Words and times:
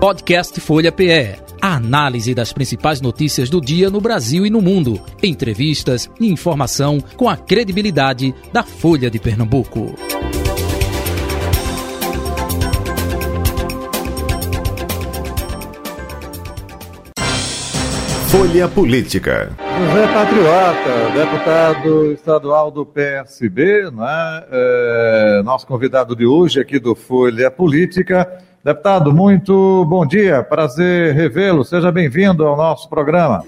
Podcast 0.00 0.58
Folha 0.62 0.90
PE. 0.90 1.36
A 1.60 1.74
análise 1.76 2.34
das 2.34 2.54
principais 2.54 3.02
notícias 3.02 3.50
do 3.50 3.60
dia 3.60 3.90
no 3.90 4.00
Brasil 4.00 4.46
e 4.46 4.50
no 4.50 4.62
mundo. 4.62 4.98
Entrevistas 5.22 6.10
e 6.18 6.26
informação 6.26 6.98
com 7.18 7.28
a 7.28 7.36
credibilidade 7.36 8.34
da 8.50 8.62
Folha 8.62 9.10
de 9.10 9.18
Pernambuco. 9.18 9.94
Folha 18.28 18.68
Política. 18.68 19.54
José 19.58 20.06
Patriota, 20.14 21.10
deputado 21.14 22.12
estadual 22.12 22.70
do 22.70 22.86
PSB, 22.86 23.90
né? 23.90 24.44
É, 24.50 25.42
nosso 25.44 25.66
convidado 25.66 26.16
de 26.16 26.24
hoje 26.24 26.58
aqui 26.58 26.78
do 26.78 26.94
Folha 26.94 27.50
Política. 27.50 28.48
Deputado, 28.62 29.10
muito 29.10 29.86
bom 29.86 30.04
dia, 30.04 30.42
prazer 30.42 31.14
revê-lo, 31.14 31.64
seja 31.64 31.90
bem-vindo 31.90 32.44
ao 32.44 32.54
nosso 32.54 32.90
programa. 32.90 33.42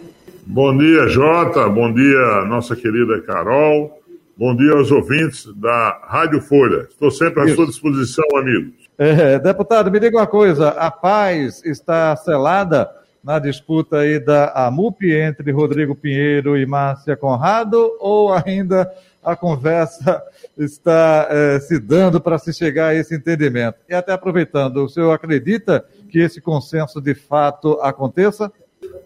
Bom 0.47 0.75
dia, 0.75 1.07
Jota, 1.07 1.69
bom 1.69 1.93
dia, 1.93 2.47
nossa 2.47 2.75
querida 2.75 3.21
Carol, 3.21 4.01
bom 4.35 4.57
dia 4.57 4.73
aos 4.73 4.91
ouvintes 4.91 5.53
da 5.55 6.01
Rádio 6.09 6.41
Folha. 6.41 6.87
Estou 6.89 7.11
sempre 7.11 7.43
à 7.43 7.45
Isso. 7.45 7.57
sua 7.57 7.67
disposição, 7.67 8.25
amigos. 8.39 8.73
É, 8.97 9.39
deputado, 9.39 9.91
me 9.91 10.01
diga 10.01 10.17
uma 10.17 10.27
coisa, 10.27 10.71
a 10.71 10.91
paz 10.91 11.63
está 11.63 12.17
selada 12.17 12.89
na 13.23 13.39
disputa 13.39 13.99
aí 13.99 14.19
da 14.19 14.67
AMUP 14.67 15.11
entre 15.13 15.51
Rodrigo 15.53 15.95
Pinheiro 15.95 16.57
e 16.57 16.67
Márcia 16.67 17.17
Conrado 17.17 17.97
ou 18.01 18.33
ainda 18.33 18.91
a 19.23 19.37
conversa 19.37 20.23
está 20.59 21.29
é, 21.31 21.61
se 21.61 21.79
dando 21.79 22.21
para 22.21 22.39
se 22.39 22.53
chegar 22.53 22.89
a 22.89 22.95
esse 22.95 23.15
entendimento. 23.15 23.79
E 23.89 23.95
até 23.95 24.13
aproveitando, 24.13 24.85
o 24.85 24.89
senhor 24.89 25.13
acredita 25.13 25.85
que 26.11 26.19
esse 26.19 26.41
consenso 26.41 27.01
de 27.01 27.15
fato 27.15 27.79
aconteça? 27.81 28.53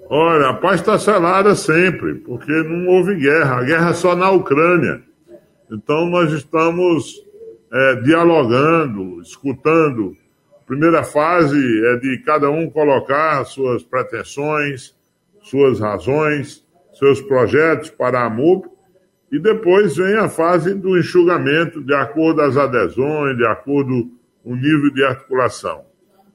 Olha, 0.09 0.51
a 0.51 0.55
paz 0.55 0.81
está 0.81 0.99
selada 0.99 1.55
sempre, 1.55 2.15
porque 2.15 2.51
não 2.51 2.89
houve 2.89 3.17
guerra. 3.17 3.57
A 3.57 3.65
guerra 3.65 3.91
é 3.91 3.95
só 3.95 4.17
na 4.17 4.31
Ucrânia. 4.31 5.03
Então 5.71 6.07
nós 6.07 6.33
estamos 6.33 7.23
é, 7.73 7.97
dialogando, 7.97 9.21
escutando. 9.21 10.17
Primeira 10.67 11.05
fase 11.05 11.57
é 11.87 11.97
de 11.97 12.19
cada 12.25 12.51
um 12.51 12.69
colocar 12.69 13.45
suas 13.45 13.85
pretensões, 13.85 14.97
suas 15.41 15.79
razões, 15.79 16.67
seus 16.93 17.21
projetos 17.21 17.89
para 17.91 18.25
a 18.25 18.31
MUP 18.31 18.69
e 19.31 19.39
depois 19.39 19.97
vem 19.97 20.17
a 20.17 20.29
fase 20.29 20.75
do 20.75 20.99
enxugamento, 20.99 21.83
de 21.83 21.95
acordo 21.95 22.41
às 22.43 22.57
adesões, 22.57 23.37
de 23.37 23.47
acordo 23.47 24.11
com 24.43 24.53
o 24.53 24.57
nível 24.57 24.93
de 24.93 25.05
articulação. 25.05 25.85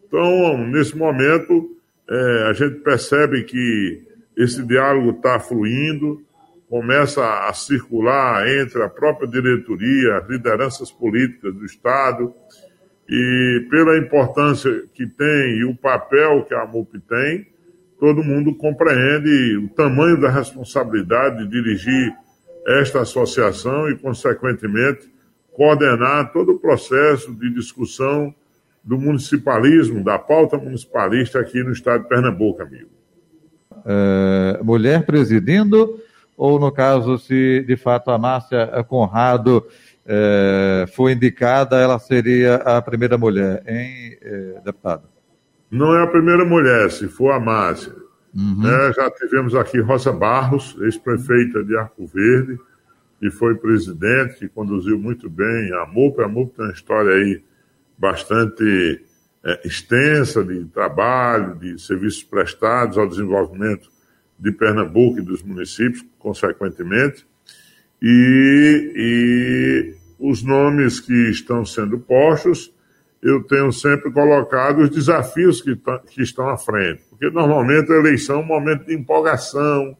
Então, 0.07 0.57
nesse 0.67 0.97
momento, 0.97 1.77
é, 2.09 2.47
a 2.49 2.53
gente 2.53 2.75
percebe 2.81 3.43
que 3.43 4.01
esse 4.37 4.61
diálogo 4.65 5.11
está 5.11 5.39
fluindo, 5.39 6.21
começa 6.69 7.47
a 7.47 7.53
circular 7.53 8.47
entre 8.47 8.81
a 8.81 8.89
própria 8.89 9.27
diretoria, 9.27 10.17
as 10.17 10.29
lideranças 10.29 10.91
políticas 10.91 11.53
do 11.53 11.65
Estado, 11.65 12.33
e 13.11 13.67
pela 13.69 13.97
importância 13.97 14.71
que 14.93 15.05
tem 15.05 15.57
e 15.57 15.65
o 15.65 15.75
papel 15.75 16.45
que 16.45 16.53
a 16.53 16.65
MUP 16.65 16.97
tem, 17.01 17.45
todo 17.99 18.23
mundo 18.23 18.55
compreende 18.55 19.57
o 19.57 19.67
tamanho 19.67 20.19
da 20.21 20.29
responsabilidade 20.29 21.39
de 21.39 21.49
dirigir 21.49 22.15
esta 22.65 23.01
associação 23.01 23.89
e, 23.89 23.97
consequentemente, 23.97 25.11
coordenar 25.51 26.31
todo 26.31 26.53
o 26.53 26.59
processo 26.59 27.35
de 27.35 27.53
discussão 27.53 28.33
do 28.81 28.97
municipalismo, 28.97 30.01
da 30.01 30.17
pauta 30.17 30.57
municipalista 30.57 31.37
aqui 31.37 31.61
no 31.61 31.73
estado 31.73 32.03
de 32.03 32.09
Pernambuco, 32.09 32.61
amigo. 32.61 32.89
É, 33.85 34.59
mulher 34.63 35.05
presidindo, 35.05 35.99
ou 36.37 36.57
no 36.57 36.71
caso, 36.71 37.17
se 37.17 37.61
de 37.67 37.75
fato 37.75 38.09
a 38.09 38.17
Márcia 38.17 38.67
Conrado 38.87 39.67
é, 40.05 40.85
foi 40.95 41.13
indicada, 41.13 41.77
ela 41.77 41.99
seria 41.99 42.55
a 42.55 42.81
primeira 42.81 43.17
mulher, 43.17 43.63
hein, 43.67 44.17
é, 44.21 44.61
deputado? 44.63 45.03
Não 45.69 45.95
é 45.95 46.03
a 46.03 46.07
primeira 46.07 46.43
mulher, 46.43 46.91
se 46.91 47.07
for 47.07 47.31
a 47.31 47.39
Márcia. 47.39 47.93
Uhum. 48.35 48.65
É, 48.65 48.93
já 48.93 49.11
tivemos 49.11 49.55
aqui 49.55 49.79
Rosa 49.79 50.11
Barros, 50.11 50.75
ex-prefeita 50.81 51.63
de 51.63 51.77
Arco 51.77 52.05
Verde, 52.07 52.59
que 53.19 53.29
foi 53.29 53.55
presidente, 53.55 54.39
que 54.39 54.49
conduziu 54.49 54.97
muito 54.97 55.29
bem 55.29 55.71
a 55.73 55.85
MUP. 55.85 56.21
A 56.21 56.27
MUP 56.27 56.55
tem 56.55 56.65
uma 56.65 56.73
história 56.73 57.13
aí 57.13 57.43
bastante 57.97 59.03
é, 59.43 59.67
extensa 59.67 60.43
de 60.43 60.65
trabalho, 60.65 61.55
de 61.55 61.79
serviços 61.79 62.23
prestados 62.23 62.97
ao 62.97 63.07
desenvolvimento 63.07 63.89
de 64.39 64.51
Pernambuco 64.51 65.19
e 65.19 65.21
dos 65.21 65.43
municípios, 65.43 66.03
consequentemente. 66.17 67.27
E, 68.01 68.93
e 68.95 69.95
os 70.19 70.43
nomes 70.43 70.99
que 70.99 71.29
estão 71.29 71.65
sendo 71.65 71.99
postos 71.99 72.73
eu 73.21 73.43
tenho 73.43 73.71
sempre 73.71 74.11
colocado 74.11 74.79
os 74.79 74.89
desafios 74.89 75.61
que, 75.61 75.79
que 76.09 76.23
estão 76.23 76.49
à 76.49 76.57
frente. 76.57 77.03
Porque 77.09 77.29
normalmente 77.29 77.91
a 77.91 77.95
eleição 77.95 78.37
é 78.37 78.43
um 78.43 78.45
momento 78.45 78.85
de 78.85 78.95
empolgação, 78.95 79.95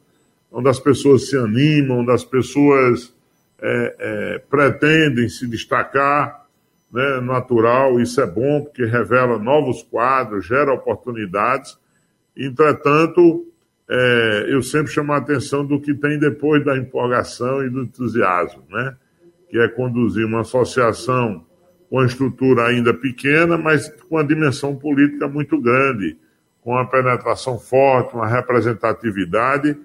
onde 0.52 0.68
as 0.68 0.80
pessoas 0.80 1.30
se 1.30 1.38
animam, 1.38 2.00
onde 2.00 2.12
as 2.12 2.26
pessoas 2.26 3.14
é, 3.62 3.96
é, 4.00 4.40
pretendem 4.50 5.30
se 5.30 5.48
destacar, 5.48 6.48
né, 6.92 7.22
natural, 7.22 8.00
isso 8.00 8.20
é 8.20 8.26
bom, 8.26 8.62
porque 8.62 8.84
revela 8.86 9.38
novos 9.38 9.84
quadros, 9.84 10.46
gera 10.46 10.74
oportunidades. 10.74 11.78
Entretanto, 12.36 13.46
é, 13.94 14.46
eu 14.48 14.64
sempre 14.64 14.90
chamo 14.90 15.12
a 15.12 15.18
atenção 15.18 15.66
do 15.66 15.78
que 15.78 15.94
tem 15.94 16.18
depois 16.18 16.64
da 16.64 16.78
empolgação 16.78 17.62
e 17.62 17.70
do 17.70 17.82
entusiasmo, 17.82 18.64
né? 18.70 18.96
que 19.50 19.60
é 19.60 19.68
conduzir 19.68 20.26
uma 20.26 20.42
associação 20.42 21.46
com 21.90 22.00
a 22.00 22.06
estrutura 22.06 22.68
ainda 22.68 22.94
pequena, 22.94 23.58
mas 23.58 23.90
com 24.08 24.18
a 24.18 24.24
dimensão 24.24 24.78
política 24.78 25.28
muito 25.28 25.60
grande, 25.60 26.18
com 26.62 26.78
a 26.78 26.86
penetração 26.86 27.60
forte, 27.60 28.16
uma 28.16 28.28
representatividade 28.28 29.78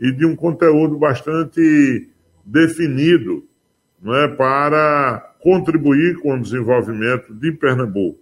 e 0.00 0.10
de 0.10 0.26
um 0.26 0.34
conteúdo 0.34 0.98
bastante 0.98 2.10
definido 2.44 3.46
não 4.02 4.16
é, 4.16 4.26
para 4.26 5.36
contribuir 5.38 6.18
com 6.18 6.34
o 6.34 6.42
desenvolvimento 6.42 7.32
de 7.32 7.52
Pernambuco. 7.52 8.18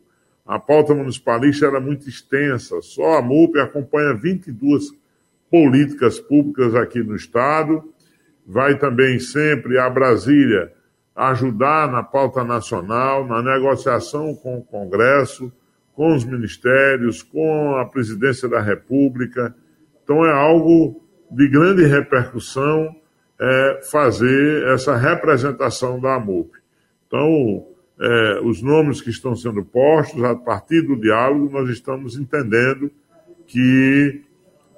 A 0.46 0.58
pauta 0.58 0.94
municipalista 0.94 1.64
era 1.64 1.80
muito 1.80 2.06
extensa, 2.06 2.82
só 2.82 3.16
a 3.16 3.22
MUP 3.22 3.58
acompanha 3.58 4.12
22 4.12 4.99
políticas 5.50 6.20
públicas 6.20 6.74
aqui 6.74 7.02
no 7.02 7.16
Estado, 7.16 7.82
vai 8.46 8.78
também 8.78 9.18
sempre 9.18 9.78
a 9.78 9.88
Brasília 9.90 10.72
ajudar 11.14 11.90
na 11.90 12.02
pauta 12.02 12.44
nacional, 12.44 13.26
na 13.26 13.42
negociação 13.42 14.34
com 14.34 14.58
o 14.58 14.62
Congresso, 14.62 15.52
com 15.94 16.14
os 16.14 16.24
ministérios, 16.24 17.22
com 17.22 17.76
a 17.76 17.84
presidência 17.84 18.48
da 18.48 18.60
República. 18.60 19.54
Então 20.02 20.24
é 20.24 20.32
algo 20.32 21.02
de 21.30 21.48
grande 21.48 21.84
repercussão 21.84 22.94
é, 23.38 23.80
fazer 23.90 24.66
essa 24.68 24.96
representação 24.96 26.00
da 26.00 26.14
AMUP. 26.14 26.50
Então, 27.06 27.66
é, 27.98 28.40
os 28.44 28.62
nomes 28.62 29.00
que 29.00 29.10
estão 29.10 29.34
sendo 29.34 29.64
postos, 29.64 30.22
a 30.22 30.34
partir 30.34 30.82
do 30.82 30.96
diálogo, 30.96 31.50
nós 31.50 31.68
estamos 31.68 32.16
entendendo 32.16 32.90
que 33.46 34.22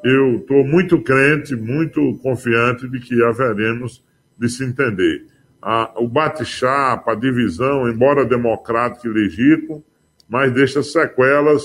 eu 0.05 0.37
estou 0.37 0.65
muito 0.65 1.01
crente, 1.01 1.55
muito 1.55 2.19
confiante 2.23 2.89
de 2.89 2.99
que 3.01 3.23
haveremos 3.23 4.05
de 4.39 4.49
se 4.49 4.65
entender 4.65 5.27
a, 5.63 5.93
o 5.97 6.09
bate-chapa, 6.09 7.13
a 7.13 7.15
divisão, 7.15 7.89
embora 7.89 8.25
democrático 8.25 9.07
e 9.07 9.11
legítimo, 9.11 9.85
mas 10.29 10.53
deixa 10.53 10.83
sequelas 10.83 11.63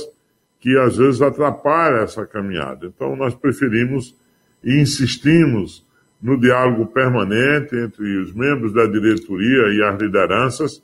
que 0.59 0.77
às 0.77 0.97
vezes 0.97 1.21
atrapalham 1.21 2.03
essa 2.03 2.25
caminhada. 2.25 2.85
Então 2.85 3.15
nós 3.15 3.33
preferimos 3.33 4.15
e 4.63 4.79
insistimos 4.79 5.85
no 6.21 6.39
diálogo 6.39 6.85
permanente 6.87 7.75
entre 7.75 8.17
os 8.17 8.33
membros 8.33 8.73
da 8.73 8.85
diretoria 8.85 9.73
e 9.73 9.83
as 9.83 9.99
lideranças, 9.99 10.83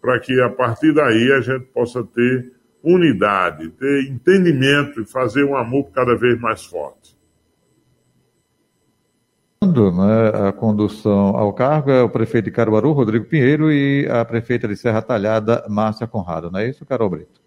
para 0.00 0.18
que 0.20 0.40
a 0.40 0.48
partir 0.48 0.92
daí 0.92 1.32
a 1.32 1.40
gente 1.40 1.66
possa 1.66 2.02
ter 2.02 2.52
unidade, 2.84 3.70
ter 3.70 4.04
entendimento 4.04 5.00
e 5.00 5.06
fazer 5.06 5.44
um 5.44 5.56
amor 5.56 5.90
cada 5.92 6.14
vez 6.14 6.38
mais 6.38 6.64
forte 6.64 7.14
né, 9.72 10.48
a 10.48 10.52
condução 10.52 11.36
ao 11.36 11.52
cargo 11.52 11.90
é 11.90 12.02
o 12.02 12.08
prefeito 12.08 12.46
de 12.46 12.50
Caruaru, 12.50 12.92
Rodrigo 12.92 13.24
Pinheiro, 13.24 13.72
e 13.72 14.06
a 14.08 14.24
prefeita 14.24 14.68
de 14.68 14.76
Serra 14.76 15.02
Talhada, 15.02 15.64
Márcia 15.68 16.06
Conrado. 16.06 16.50
Não 16.50 16.60
é 16.60 16.68
isso, 16.68 16.84
Carol 16.84 17.10
Brito? 17.10 17.42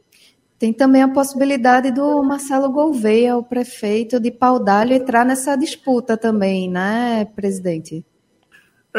Tem 0.60 0.74
também 0.74 1.04
a 1.04 1.07
possibilidade 1.07 1.92
do 1.92 2.24
Marcelo 2.24 2.72
Gouveia, 2.72 3.38
o 3.38 3.44
prefeito 3.44 4.19
de 4.19 4.31
Paudalho, 4.31 4.94
entrar 4.94 5.24
nessa 5.24 5.56
disputa 5.56 6.18
também, 6.18 6.69
né, 6.69 7.25
presidente? 7.36 8.04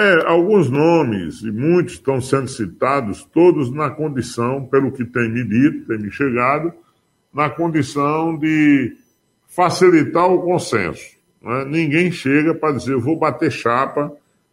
É, 0.01 0.29
alguns 0.29 0.71
nomes, 0.71 1.43
e 1.43 1.51
muitos 1.51 1.95
estão 1.95 2.21
sendo 2.21 2.47
citados, 2.47 3.25
todos 3.25 3.69
na 3.69 3.91
condição, 3.91 4.65
pelo 4.65 4.93
que 4.93 5.05
tem 5.05 5.29
me 5.29 5.43
dito, 5.43 5.89
tem 5.89 5.99
me 5.99 6.09
chegado, 6.09 6.73
na 7.35 7.51
condição 7.51 8.39
de 8.39 8.97
facilitar 9.49 10.25
o 10.31 10.41
consenso. 10.43 11.05
Né? 11.43 11.65
Ninguém 11.65 12.13
chega 12.13 12.55
para 12.55 12.77
dizer, 12.77 12.97
vou 12.97 13.19
bater 13.19 13.51
chapa 13.51 14.13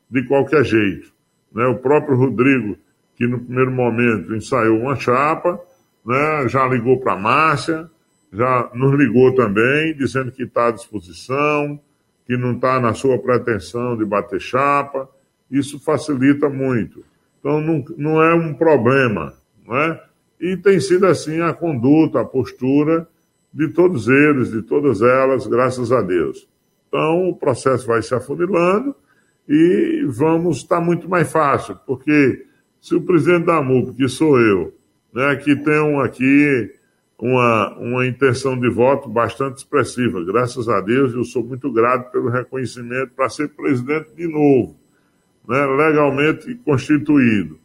de 0.10 0.24
qualquer 0.24 0.66
jeito. 0.66 1.14
Né? 1.54 1.64
O 1.68 1.78
próprio 1.78 2.18
Rodrigo, 2.18 2.76
que 3.16 3.28
no 3.28 3.40
primeiro 3.40 3.72
momento 3.72 4.36
ensaiou 4.36 4.80
uma 4.80 4.96
chapa, 4.96 5.62
né? 6.04 6.50
já 6.50 6.68
ligou 6.68 7.00
para 7.00 7.14
a 7.14 7.20
Márcia, 7.20 7.88
já 8.34 8.72
nos 8.74 8.98
ligou 8.98 9.36
também, 9.36 9.96
dizendo 9.96 10.32
que 10.32 10.42
está 10.42 10.70
à 10.70 10.72
disposição, 10.72 11.80
que 12.26 12.36
não 12.36 12.54
está 12.54 12.80
na 12.80 12.96
sua 12.96 13.20
pretensão 13.20 13.96
de 13.96 14.04
bater 14.04 14.42
chapa. 14.42 15.08
Isso 15.50 15.80
facilita 15.80 16.50
muito. 16.50 17.04
Então, 17.40 17.62
não, 17.62 17.84
não 17.98 18.24
é 18.24 18.34
um 18.34 18.54
problema, 18.54 19.34
não 19.66 19.78
é? 19.78 20.04
E 20.40 20.58
tem 20.58 20.80
sido 20.80 21.06
assim 21.06 21.42
a 21.42 21.54
conduta, 21.54 22.22
a 22.22 22.26
postura 22.26 23.08
de 23.54 23.70
todos 23.70 24.08
eles, 24.08 24.52
de 24.52 24.62
todas 24.62 25.02
elas, 25.02 25.48
graças 25.48 25.92
a 25.92 26.02
Deus. 26.02 26.48
Então, 26.88 27.30
o 27.30 27.36
processo 27.36 27.88
vai 27.88 28.02
se 28.02 28.14
afunilando 28.14 28.96
e 29.48 30.06
vamos 30.08 30.58
estar 30.58 30.82
muito 30.82 31.08
mais 31.08 31.32
fácil, 31.32 31.78
porque 31.86 32.46
se 32.82 32.96
o 32.96 33.02
presidente 33.02 33.46
da 33.46 33.62
MUP, 33.62 33.94
que 33.96 34.08
sou 34.08 34.40
eu, 34.40 34.74
né, 35.14 35.36
que 35.38 35.56
tem 35.56 36.00
aqui 36.02 36.74
uma, 37.18 37.78
uma 37.78 38.06
intenção 38.06 38.60
de 38.60 38.70
voto 38.70 39.08
bastante 39.08 39.58
expressiva, 39.58 40.24
graças 40.24 40.68
a 40.68 40.82
Deus, 40.82 41.14
eu 41.14 41.24
sou 41.24 41.44
muito 41.44 41.72
grato 41.72 42.12
pelo 42.12 42.30
reconhecimento 42.30 43.12
para 43.16 43.30
ser 43.30 43.50
presidente 43.50 44.14
de 44.16 44.28
novo, 44.28 44.76
né, 45.48 45.66
legalmente 45.66 46.56
constituído. 46.66 47.60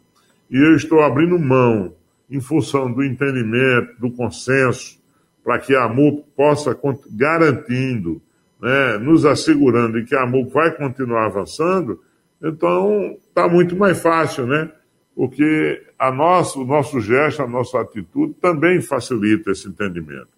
E 0.49 0.57
eu 0.57 0.75
estou 0.75 1.01
abrindo 1.01 1.37
mão 1.39 1.93
em 2.29 2.39
função 2.39 2.91
do 2.91 3.03
entendimento, 3.03 3.99
do 3.99 4.11
consenso, 4.11 4.99
para 5.43 5.59
que 5.59 5.75
a 5.75 5.87
MUP 5.87 6.23
possa, 6.35 6.77
garantindo, 7.11 8.21
né, 8.61 8.97
nos 8.99 9.25
assegurando 9.25 9.99
de 9.99 10.07
que 10.07 10.15
a 10.15 10.25
MUP 10.25 10.53
vai 10.53 10.71
continuar 10.71 11.25
avançando, 11.25 11.99
então 12.41 13.17
está 13.27 13.47
muito 13.47 13.75
mais 13.75 14.01
fácil, 14.01 14.47
né? 14.47 14.71
Porque 15.15 15.83
a 15.99 16.11
nosso, 16.11 16.61
o 16.61 16.65
nosso 16.65 16.99
gesto, 16.99 17.41
a 17.41 17.47
nossa 17.47 17.79
atitude 17.81 18.33
também 18.41 18.81
facilita 18.81 19.51
esse 19.51 19.67
entendimento. 19.67 20.29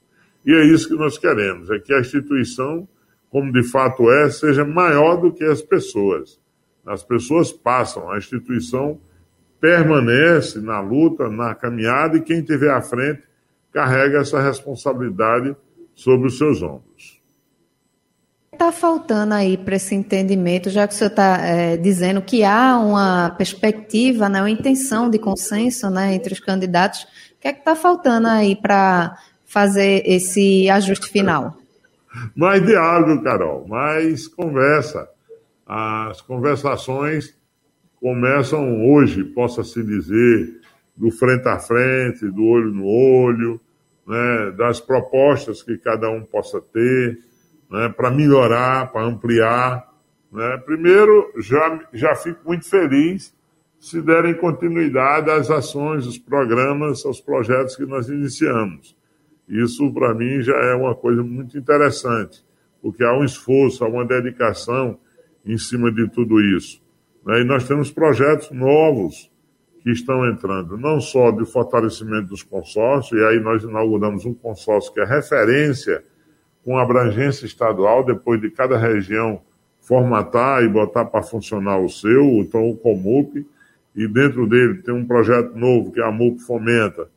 E 0.46 0.54
é 0.54 0.66
isso 0.66 0.90
que 0.90 0.96
nós 0.96 1.18
queremos, 1.18 1.70
é 1.70 1.80
que 1.80 1.94
a 1.94 2.00
instituição, 2.00 2.88
como 3.30 3.52
de 3.52 3.64
fato 3.64 4.12
é, 4.12 4.30
seja 4.30 4.66
maior 4.66 5.18
do 5.18 5.32
que 5.32 5.44
as 5.44 5.62
pessoas. 5.62 6.40
As 6.86 7.04
pessoas 7.04 7.52
passam, 7.52 8.12
a 8.12 8.18
instituição 8.18 9.00
permanece 9.60 10.60
na 10.60 10.82
luta, 10.82 11.30
na 11.30 11.56
caminhada, 11.56 12.18
e 12.18 12.22
quem 12.22 12.40
estiver 12.40 12.72
à 12.72 12.82
frente 12.82 13.24
carrega 13.72 14.20
essa 14.20 14.42
responsabilidade 14.42 15.56
sobre 15.96 16.28
os 16.28 16.38
seus 16.38 16.62
ombros. 16.62 17.22
Está 18.52 18.72
faltando 18.72 19.34
aí 19.34 19.58
para 19.58 19.78
esse 19.78 19.96
entendimento, 19.96 20.70
já 20.70 20.88
que 20.88 20.94
o 20.94 20.98
senhor 20.98 21.10
está 21.10 21.38
é, 21.40 21.76
dizendo 21.76 22.22
que 22.22 22.44
há 22.44 22.78
uma 22.78 23.32
perspectiva, 23.32 24.30
né, 24.30 24.42
uma 24.42 24.50
intenção 24.50 25.10
de 25.10 25.18
consenso 25.18 25.90
né, 25.90 26.14
entre 26.14 26.34
os 26.34 26.40
candidatos, 26.40 27.04
o 27.04 27.42
que 27.42 27.48
é 27.48 27.54
que 27.54 27.60
está 27.60 27.76
faltando 27.76 28.28
aí 28.28 28.56
para 28.56 29.18
fazer 29.46 30.04
esse 30.06 30.70
ajuste 30.70 31.10
final? 31.10 31.58
Mais 32.36 32.64
diálogo, 32.64 33.24
Carol, 33.24 33.68
mais 33.68 34.28
conversa. 34.28 35.10
As 35.66 36.22
conversações 36.22 37.38
começam 38.00 38.86
hoje, 38.86 39.24
possa-se 39.24 39.82
dizer, 39.84 40.60
do 40.96 41.10
frente 41.10 41.48
a 41.48 41.58
frente, 41.58 42.30
do 42.30 42.44
olho 42.46 42.72
no 42.72 42.86
olho, 42.86 43.62
né, 44.06 44.52
das 44.58 44.80
propostas 44.80 45.64
que 45.64 45.78
cada 45.78 46.10
um 46.10 46.22
possa 46.22 46.60
ter, 46.60 47.18
né, 47.72 47.90
para 47.90 48.12
melhorar, 48.12 48.92
para 48.92 49.06
ampliar. 49.06 49.90
Né. 50.32 50.58
Primeiro, 50.66 51.32
já, 51.38 51.80
já 51.94 52.16
fico 52.16 52.42
muito 52.46 52.70
feliz 52.70 53.34
se 53.80 54.02
derem 54.02 54.34
continuidade 54.34 55.30
às 55.30 55.50
ações, 55.50 56.06
aos 56.06 56.18
programas, 56.18 57.06
aos 57.06 57.20
projetos 57.20 57.76
que 57.76 57.86
nós 57.86 58.08
iniciamos. 58.08 58.96
Isso, 59.48 59.92
para 59.94 60.14
mim, 60.14 60.42
já 60.42 60.56
é 60.56 60.74
uma 60.74 60.96
coisa 60.96 61.22
muito 61.22 61.58
interessante, 61.58 62.44
porque 62.82 63.04
há 63.04 63.14
um 63.14 63.26
esforço, 63.26 63.84
há 63.84 63.88
uma 63.88 64.06
dedicação 64.06 64.98
em 65.46 65.58
cima 65.58 65.92
de 65.92 66.08
tudo 66.10 66.42
isso. 66.42 66.82
Né? 67.26 67.42
E 67.42 67.44
nós 67.44 67.68
temos 67.68 67.92
projetos 67.92 68.52
novos 68.52 69.32
que 69.82 69.92
estão 69.92 70.26
entrando, 70.30 70.78
não 70.78 71.02
só 71.02 71.32
de 71.32 71.46
fortalecimento 71.46 72.28
dos 72.28 72.42
consórcios, 72.42 73.20
e 73.20 73.24
aí 73.26 73.40
nós 73.40 73.64
inauguramos 73.64 74.26
um 74.26 74.34
consórcio 74.34 74.94
que 74.94 75.02
é 75.02 75.06
referência 75.06 76.04
com 76.64 76.78
abrangência 76.78 77.46
estadual, 77.46 78.06
depois 78.06 78.40
de 78.40 78.50
cada 78.50 78.78
região 78.78 79.42
formatar 79.82 80.64
e 80.64 80.70
botar 80.70 81.04
para 81.06 81.22
funcionar 81.22 81.78
o 81.78 81.90
seu, 81.90 82.24
então 82.40 82.70
o 82.70 82.78
Comup, 82.78 83.46
e 83.94 84.08
dentro 84.08 84.48
dele 84.48 84.82
tem 84.82 84.94
um 84.94 85.06
projeto 85.06 85.56
novo 85.56 85.92
que 85.92 86.02
a 86.02 86.10
MUP 86.10 86.40
fomenta, 86.40 87.10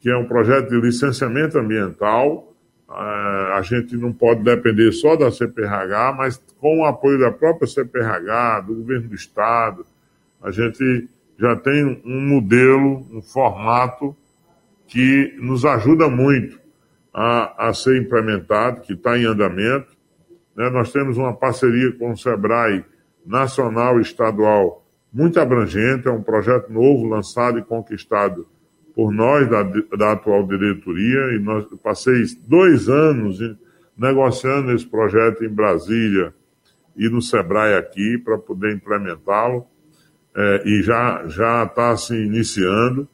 que 0.00 0.10
é 0.10 0.16
um 0.16 0.26
projeto 0.26 0.70
de 0.70 0.80
licenciamento 0.80 1.58
ambiental, 1.58 2.46
é, 2.46 2.49
a 2.92 3.60
gente 3.62 3.96
não 3.96 4.12
pode 4.12 4.42
depender 4.42 4.90
só 4.92 5.14
da 5.14 5.30
CPRH, 5.30 6.12
mas 6.16 6.42
com 6.58 6.80
o 6.80 6.84
apoio 6.84 7.20
da 7.20 7.30
própria 7.30 7.68
CPRH, 7.68 8.60
do 8.66 8.74
governo 8.74 9.08
do 9.08 9.14
Estado, 9.14 9.86
a 10.42 10.50
gente 10.50 11.08
já 11.38 11.54
tem 11.56 12.00
um 12.04 12.20
modelo, 12.20 13.06
um 13.12 13.22
formato 13.22 14.16
que 14.86 15.36
nos 15.38 15.64
ajuda 15.64 16.08
muito 16.08 16.58
a, 17.14 17.68
a 17.68 17.72
ser 17.72 18.00
implementado, 18.00 18.80
que 18.80 18.94
está 18.94 19.16
em 19.16 19.24
andamento. 19.24 19.96
Né? 20.56 20.68
Nós 20.70 20.90
temos 20.90 21.16
uma 21.16 21.32
parceria 21.32 21.92
com 21.92 22.10
o 22.10 22.16
SEBRAE 22.16 22.84
nacional 23.24 23.98
e 23.98 24.02
estadual 24.02 24.84
muito 25.12 25.40
abrangente, 25.40 26.08
é 26.08 26.10
um 26.10 26.22
projeto 26.22 26.72
novo, 26.72 27.08
lançado 27.08 27.58
e 27.58 27.62
conquistado 27.62 28.46
por 29.00 29.14
nós 29.14 29.48
da, 29.48 29.62
da 29.96 30.12
atual 30.12 30.46
diretoria, 30.46 31.34
e 31.34 31.38
nós 31.38 31.64
passei 31.82 32.22
dois 32.46 32.86
anos 32.86 33.38
negociando 33.96 34.72
esse 34.72 34.86
projeto 34.86 35.42
em 35.42 35.48
Brasília 35.48 36.34
e 36.94 37.08
no 37.08 37.22
Sebrae 37.22 37.76
aqui 37.76 38.18
para 38.18 38.36
poder 38.36 38.74
implementá-lo, 38.74 39.64
é, 40.36 40.62
e 40.66 40.82
já 40.82 41.26
já 41.28 41.64
está 41.64 41.96
se 41.96 42.14
iniciando. 42.14 43.08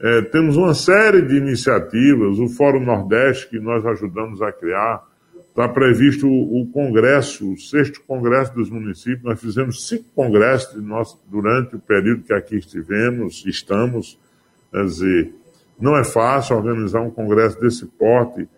É, 0.00 0.22
temos 0.22 0.56
uma 0.56 0.72
série 0.72 1.20
de 1.20 1.34
iniciativas, 1.34 2.38
o 2.38 2.48
Fórum 2.50 2.84
Nordeste, 2.84 3.50
que 3.50 3.58
nós 3.58 3.84
ajudamos 3.84 4.40
a 4.40 4.52
criar, 4.52 5.02
está 5.48 5.68
previsto 5.68 6.28
o, 6.28 6.62
o, 6.62 6.66
congresso, 6.68 7.54
o 7.54 7.58
sexto 7.58 8.00
congresso 8.06 8.54
dos 8.54 8.70
municípios. 8.70 9.24
Nós 9.24 9.40
fizemos 9.40 9.88
cinco 9.88 10.04
congressos 10.14 10.80
nós, 10.80 11.18
durante 11.28 11.74
o 11.74 11.80
período 11.80 12.22
que 12.22 12.32
aqui 12.32 12.54
estivemos, 12.54 13.44
estamos. 13.44 14.22
Quer 14.74 14.84
dizer, 14.86 15.32
não 15.78 15.96
é 15.96 16.02
fácil 16.02 16.56
organizar 16.56 17.00
um 17.00 17.10
congresso 17.10 17.60
desse 17.60 17.86
porte 17.86 18.48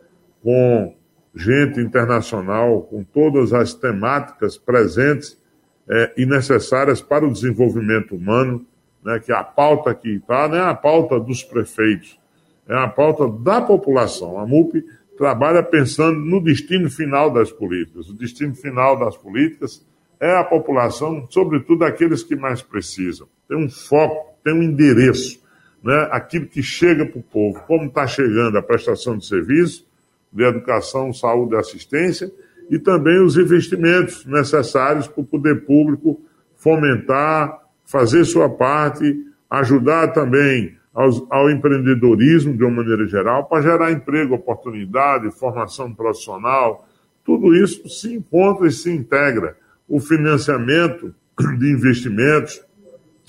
com 0.42 0.94
gente 1.34 1.78
internacional, 1.78 2.80
com 2.84 3.04
todas 3.04 3.52
as 3.52 3.74
temáticas 3.74 4.56
presentes 4.56 5.38
é, 5.86 6.14
e 6.16 6.24
necessárias 6.24 7.02
para 7.02 7.26
o 7.26 7.30
desenvolvimento 7.30 8.16
humano, 8.16 8.64
né, 9.04 9.20
que 9.20 9.30
a 9.30 9.44
pauta 9.44 9.94
que 9.94 10.08
está 10.08 10.48
não 10.48 10.56
é 10.56 10.62
a 10.62 10.74
pauta 10.74 11.20
dos 11.20 11.42
prefeitos, 11.42 12.18
é 12.66 12.74
a 12.74 12.88
pauta 12.88 13.28
da 13.28 13.60
população. 13.60 14.38
A 14.38 14.46
MUP 14.46 14.82
trabalha 15.18 15.62
pensando 15.62 16.18
no 16.18 16.42
destino 16.42 16.88
final 16.88 17.30
das 17.30 17.52
políticas. 17.52 18.08
O 18.08 18.14
destino 18.14 18.54
final 18.54 18.98
das 18.98 19.18
políticas 19.18 19.86
é 20.18 20.34
a 20.34 20.42
população, 20.42 21.26
sobretudo 21.28 21.84
aqueles 21.84 22.22
que 22.22 22.34
mais 22.34 22.62
precisam. 22.62 23.28
Tem 23.46 23.58
um 23.58 23.68
foco, 23.68 24.34
tem 24.42 24.54
um 24.54 24.62
endereço 24.62 25.44
né, 25.86 26.08
aquilo 26.10 26.46
que 26.46 26.64
chega 26.64 27.06
para 27.06 27.20
o 27.20 27.22
povo, 27.22 27.62
como 27.64 27.84
está 27.86 28.08
chegando 28.08 28.58
a 28.58 28.62
prestação 28.62 29.16
de 29.16 29.24
serviço, 29.24 29.86
de 30.32 30.42
educação, 30.42 31.12
saúde 31.12 31.54
e 31.54 31.58
assistência, 31.58 32.28
e 32.68 32.76
também 32.76 33.20
os 33.20 33.36
investimentos 33.36 34.26
necessários 34.26 35.06
para 35.06 35.20
o 35.20 35.24
poder 35.24 35.64
público 35.64 36.20
fomentar, 36.56 37.60
fazer 37.84 38.24
sua 38.24 38.48
parte, 38.48 39.16
ajudar 39.48 40.08
também 40.08 40.76
aos, 40.92 41.22
ao 41.30 41.48
empreendedorismo 41.48 42.56
de 42.56 42.64
uma 42.64 42.82
maneira 42.82 43.06
geral, 43.06 43.44
para 43.44 43.62
gerar 43.62 43.92
emprego, 43.92 44.34
oportunidade, 44.34 45.30
formação 45.38 45.94
profissional. 45.94 46.88
Tudo 47.24 47.54
isso 47.54 47.88
se 47.88 48.12
encontra 48.12 48.66
e 48.66 48.72
se 48.72 48.90
integra. 48.90 49.56
O 49.88 50.00
financiamento 50.00 51.14
de 51.38 51.70
investimentos, 51.70 52.60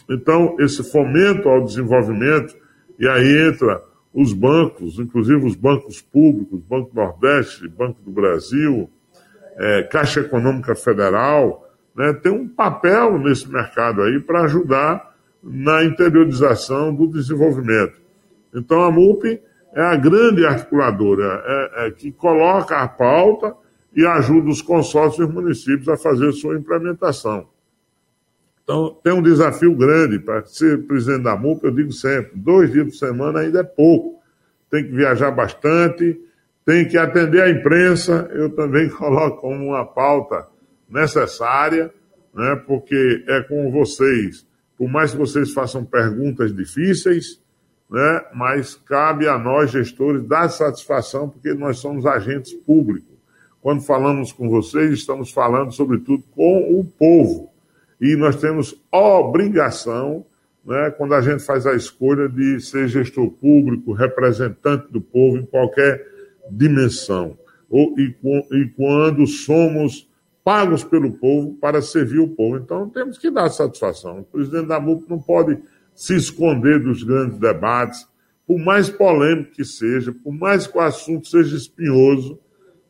então, 0.09 0.55
esse 0.59 0.83
fomento 0.89 1.49
ao 1.49 1.63
desenvolvimento, 1.63 2.55
e 2.97 3.07
aí 3.07 3.49
entra 3.49 3.81
os 4.13 4.33
bancos, 4.33 4.97
inclusive 4.99 5.45
os 5.45 5.55
bancos 5.55 6.01
públicos, 6.01 6.59
Banco 6.61 6.91
Nordeste, 6.95 7.67
Banco 7.67 8.01
do 8.01 8.11
Brasil, 8.11 8.89
é, 9.57 9.83
Caixa 9.83 10.21
Econômica 10.21 10.75
Federal, 10.75 11.67
né, 11.95 12.13
tem 12.13 12.31
um 12.31 12.47
papel 12.47 13.19
nesse 13.19 13.51
mercado 13.51 14.01
aí 14.01 14.19
para 14.19 14.43
ajudar 14.43 15.15
na 15.43 15.83
interiorização 15.83 16.93
do 16.93 17.07
desenvolvimento. 17.07 17.99
Então, 18.53 18.83
a 18.83 18.91
MUP 18.91 19.39
é 19.73 19.81
a 19.81 19.95
grande 19.95 20.45
articuladora, 20.45 21.43
é, 21.45 21.87
é, 21.87 21.91
que 21.91 22.11
coloca 22.11 22.77
a 22.77 22.87
pauta 22.87 23.55
e 23.95 24.05
ajuda 24.05 24.49
os 24.49 24.61
consórcios 24.61 25.19
e 25.19 25.29
os 25.29 25.33
municípios 25.33 25.89
a 25.89 25.97
fazer 25.97 26.31
sua 26.31 26.55
implementação. 26.55 27.47
Então, 28.67 28.97
tem 29.01 29.13
um 29.13 29.21
desafio 29.21 29.73
grande 29.73 30.19
para 30.19 30.43
ser 30.43 30.85
presidente 30.85 31.23
da 31.23 31.37
MUP, 31.37 31.63
eu 31.63 31.71
digo 31.71 31.93
sempre, 31.93 32.31
dois 32.35 32.69
dias 32.69 32.83
por 32.83 32.95
semana 32.95 33.39
ainda 33.39 33.61
é 33.61 33.63
pouco. 33.63 34.21
Tem 34.69 34.83
que 34.83 34.91
viajar 34.91 35.31
bastante, 35.31 36.19
tem 36.65 36.85
que 36.85 36.97
atender 36.97 37.41
a 37.41 37.49
imprensa, 37.49 38.29
eu 38.33 38.49
também 38.49 38.89
coloco 38.91 39.39
como 39.39 39.67
uma 39.67 39.85
pauta 39.85 40.45
necessária, 40.89 41.93
né, 42.35 42.57
porque 42.67 43.23
é 43.29 43.41
com 43.43 43.71
vocês, 43.71 44.45
por 44.77 44.89
mais 44.89 45.11
que 45.11 45.17
vocês 45.17 45.53
façam 45.53 45.85
perguntas 45.85 46.53
difíceis, 46.53 47.41
né, 47.89 48.21
mas 48.33 48.75
cabe 48.75 49.29
a 49.29 49.37
nós, 49.37 49.71
gestores, 49.71 50.27
dar 50.27 50.49
satisfação, 50.49 51.29
porque 51.29 51.53
nós 51.53 51.79
somos 51.79 52.05
agentes 52.05 52.51
públicos. 52.51 53.15
Quando 53.61 53.81
falamos 53.81 54.33
com 54.33 54.49
vocês, 54.49 54.91
estamos 54.91 55.31
falando, 55.31 55.71
sobretudo, 55.71 56.21
com 56.35 56.77
o 56.77 56.83
povo 56.83 57.55
e 57.99 58.15
nós 58.15 58.35
temos 58.35 58.79
obrigação, 58.91 60.25
né, 60.65 60.91
quando 60.91 61.13
a 61.13 61.21
gente 61.21 61.43
faz 61.43 61.65
a 61.65 61.73
escolha 61.73 62.29
de 62.29 62.59
ser 62.59 62.87
gestor 62.87 63.29
público, 63.31 63.93
representante 63.93 64.91
do 64.91 65.01
povo 65.01 65.37
em 65.37 65.45
qualquer 65.45 66.05
dimensão, 66.51 67.37
ou, 67.69 67.97
e, 67.99 68.15
e 68.51 68.65
quando 68.75 69.25
somos 69.25 70.07
pagos 70.43 70.83
pelo 70.83 71.11
povo 71.11 71.55
para 71.55 71.81
servir 71.81 72.19
o 72.19 72.29
povo. 72.29 72.55
Então 72.55 72.89
temos 72.89 73.17
que 73.17 73.29
dar 73.29 73.49
satisfação. 73.49 74.19
O 74.19 74.23
presidente 74.23 74.67
da 74.67 74.79
MUP 74.79 75.09
não 75.09 75.19
pode 75.19 75.59
se 75.93 76.15
esconder 76.15 76.79
dos 76.79 77.03
grandes 77.03 77.37
debates, 77.37 78.07
por 78.45 78.57
mais 78.57 78.89
polêmico 78.89 79.51
que 79.51 79.65
seja, 79.65 80.13
por 80.13 80.31
mais 80.31 80.65
que 80.65 80.77
o 80.77 80.79
assunto 80.79 81.27
seja 81.27 81.57
espinhoso, 81.57 82.39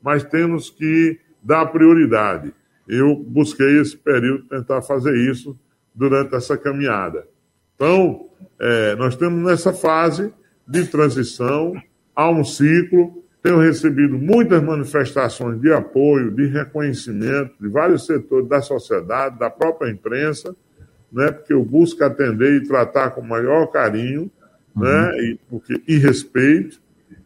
mas 0.04 0.24
temos 0.24 0.70
que 0.70 1.20
dar 1.42 1.66
prioridade 1.68 2.54
eu 2.88 3.16
busquei 3.16 3.80
esse 3.80 3.98
período 3.98 4.44
tentar 4.46 4.82
fazer 4.82 5.16
isso 5.18 5.58
durante 5.94 6.36
essa 6.36 6.58
caminhada. 6.58 7.28
Então, 7.76 8.30
é, 8.60 8.96
nós 8.96 9.14
estamos 9.14 9.44
nessa 9.44 9.74
fase 9.74 10.34
de 10.68 10.86
transição, 10.86 11.74
há 12.16 12.30
um 12.30 12.44
ciclo, 12.44 13.24
tenho 13.42 13.60
recebido 13.60 14.18
muitas 14.18 14.62
manifestações 14.62 15.62
de 15.62 15.72
apoio, 15.72 16.32
de 16.32 16.48
reconhecimento 16.48 17.54
de 17.60 17.68
vários 17.68 18.06
setores 18.06 18.48
da 18.48 18.62
sociedade, 18.62 19.40
da 19.40 19.50
própria 19.50 19.90
imprensa, 19.90 20.56
né, 21.12 21.32
porque 21.32 21.54
eu 21.54 21.64
busco 21.64 22.04
atender 22.04 22.62
e 22.62 22.68
tratar 22.68 23.12
com 23.12 23.22
maior 23.22 23.68
carinho 23.68 24.30
uhum. 24.76 24.84
né, 24.84 25.18
e, 25.20 25.40
porque, 25.50 25.82
e 25.88 25.98
respeito, 25.98 26.82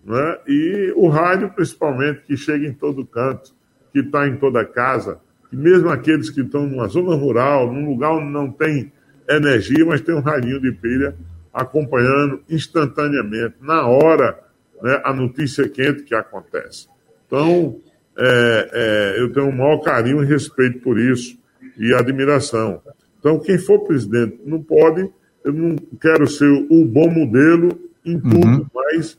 né, 0.05 0.37
e 0.47 0.93
o 0.95 1.07
rádio, 1.07 1.49
principalmente, 1.49 2.21
que 2.21 2.37
chega 2.37 2.67
em 2.67 2.73
todo 2.73 3.05
canto, 3.05 3.53
que 3.91 3.99
está 3.99 4.27
em 4.27 4.37
toda 4.37 4.63
casa, 4.63 5.19
mesmo 5.55 5.89
aqueles 5.89 6.29
que 6.29 6.41
estão 6.41 6.67
numa 6.67 6.87
zona 6.87 7.15
rural, 7.15 7.71
num 7.71 7.89
lugar 7.89 8.11
onde 8.11 8.31
não 8.31 8.51
tem 8.51 8.91
energia, 9.29 9.85
mas 9.85 10.01
tem 10.01 10.15
um 10.15 10.21
ralinho 10.21 10.59
de 10.59 10.71
pilha 10.71 11.15
acompanhando 11.53 12.41
instantaneamente, 12.49 13.55
na 13.61 13.85
hora, 13.85 14.39
né, 14.81 15.01
a 15.03 15.13
notícia 15.13 15.67
quente 15.67 16.03
que 16.03 16.15
acontece. 16.15 16.87
Então, 17.27 17.77
é, 18.17 18.69
é, 18.71 19.21
eu 19.21 19.31
tenho 19.31 19.49
o 19.49 19.55
maior 19.55 19.79
carinho 19.79 20.23
e 20.23 20.25
respeito 20.25 20.79
por 20.79 20.99
isso 20.99 21.37
e 21.77 21.93
admiração. 21.93 22.81
Então, 23.19 23.39
quem 23.39 23.57
for 23.57 23.79
presidente 23.79 24.39
não 24.45 24.61
pode, 24.61 25.09
eu 25.43 25.53
não 25.53 25.75
quero 25.99 26.27
ser 26.27 26.49
o 26.49 26.85
bom 26.85 27.09
modelo 27.09 27.77
em 28.05 28.19
tudo, 28.19 28.47
uhum. 28.47 28.65
mas 28.73 29.17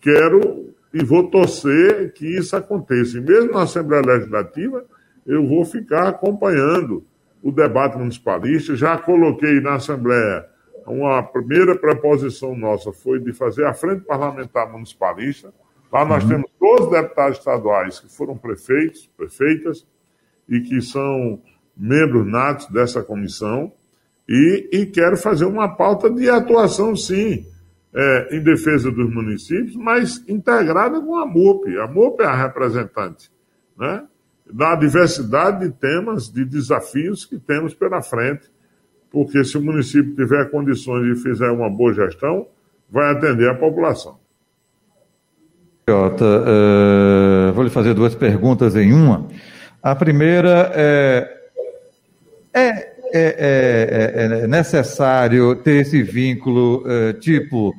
quero 0.00 0.66
e 0.92 1.04
vou 1.04 1.28
torcer 1.28 2.12
que 2.12 2.26
isso 2.26 2.56
aconteça. 2.56 3.18
E 3.18 3.20
mesmo 3.20 3.52
na 3.52 3.64
Assembleia 3.64 4.02
Legislativa, 4.02 4.84
eu 5.26 5.46
vou 5.46 5.64
ficar 5.64 6.08
acompanhando 6.08 7.04
o 7.42 7.50
debate 7.50 7.98
municipalista. 7.98 8.76
Já 8.76 8.96
coloquei 8.96 9.60
na 9.60 9.74
Assembleia 9.74 10.46
uma 10.86 11.22
primeira 11.22 11.76
preposição 11.76 12.56
nossa 12.56 12.92
foi 12.92 13.18
de 13.18 13.32
fazer 13.32 13.64
a 13.64 13.74
frente 13.74 14.04
parlamentar 14.04 14.70
municipalista. 14.70 15.52
Lá 15.92 16.04
nós 16.04 16.22
uhum. 16.24 16.28
temos 16.30 16.50
12 16.60 16.90
deputados 16.90 17.38
estaduais 17.38 18.00
que 18.00 18.08
foram 18.08 18.36
prefeitos, 18.36 19.10
prefeitas, 19.16 19.86
e 20.48 20.60
que 20.60 20.80
são 20.80 21.40
membros 21.76 22.26
natos 22.26 22.66
dessa 22.68 23.02
comissão. 23.02 23.72
E, 24.28 24.68
e 24.72 24.86
quero 24.86 25.16
fazer 25.16 25.44
uma 25.44 25.68
pauta 25.68 26.10
de 26.10 26.28
atuação, 26.28 26.96
sim, 26.96 27.44
é, 27.94 28.36
em 28.36 28.42
defesa 28.42 28.90
dos 28.90 29.12
municípios, 29.12 29.74
mas 29.76 30.22
integrada 30.28 31.00
com 31.00 31.16
a 31.16 31.26
MUP. 31.26 31.76
A 31.78 31.86
MUP 31.86 32.20
é 32.22 32.26
a 32.26 32.34
representante. 32.34 33.30
Né? 33.76 34.04
Da 34.52 34.74
diversidade 34.74 35.66
de 35.66 35.72
temas, 35.72 36.28
de 36.28 36.44
desafios 36.44 37.24
que 37.24 37.38
temos 37.38 37.74
pela 37.74 38.02
frente, 38.02 38.48
porque 39.10 39.44
se 39.44 39.58
o 39.58 39.62
município 39.62 40.14
tiver 40.14 40.50
condições 40.50 41.16
e 41.16 41.22
fizer 41.22 41.50
uma 41.50 41.70
boa 41.70 41.92
gestão, 41.92 42.46
vai 42.90 43.12
atender 43.12 43.48
a 43.48 43.54
população. 43.54 44.18
Jota, 45.88 46.24
uh, 46.24 47.52
vou 47.52 47.64
lhe 47.64 47.70
fazer 47.70 47.94
duas 47.94 48.14
perguntas 48.14 48.74
em 48.74 48.92
uma. 48.92 49.28
A 49.82 49.94
primeira 49.94 50.72
é, 50.74 51.36
é, 52.52 52.68
é, 52.68 52.92
é, 53.12 54.40
é 54.42 54.46
necessário 54.48 55.54
ter 55.56 55.82
esse 55.82 56.02
vínculo, 56.02 56.84
uh, 56.84 57.12
tipo, 57.20 57.72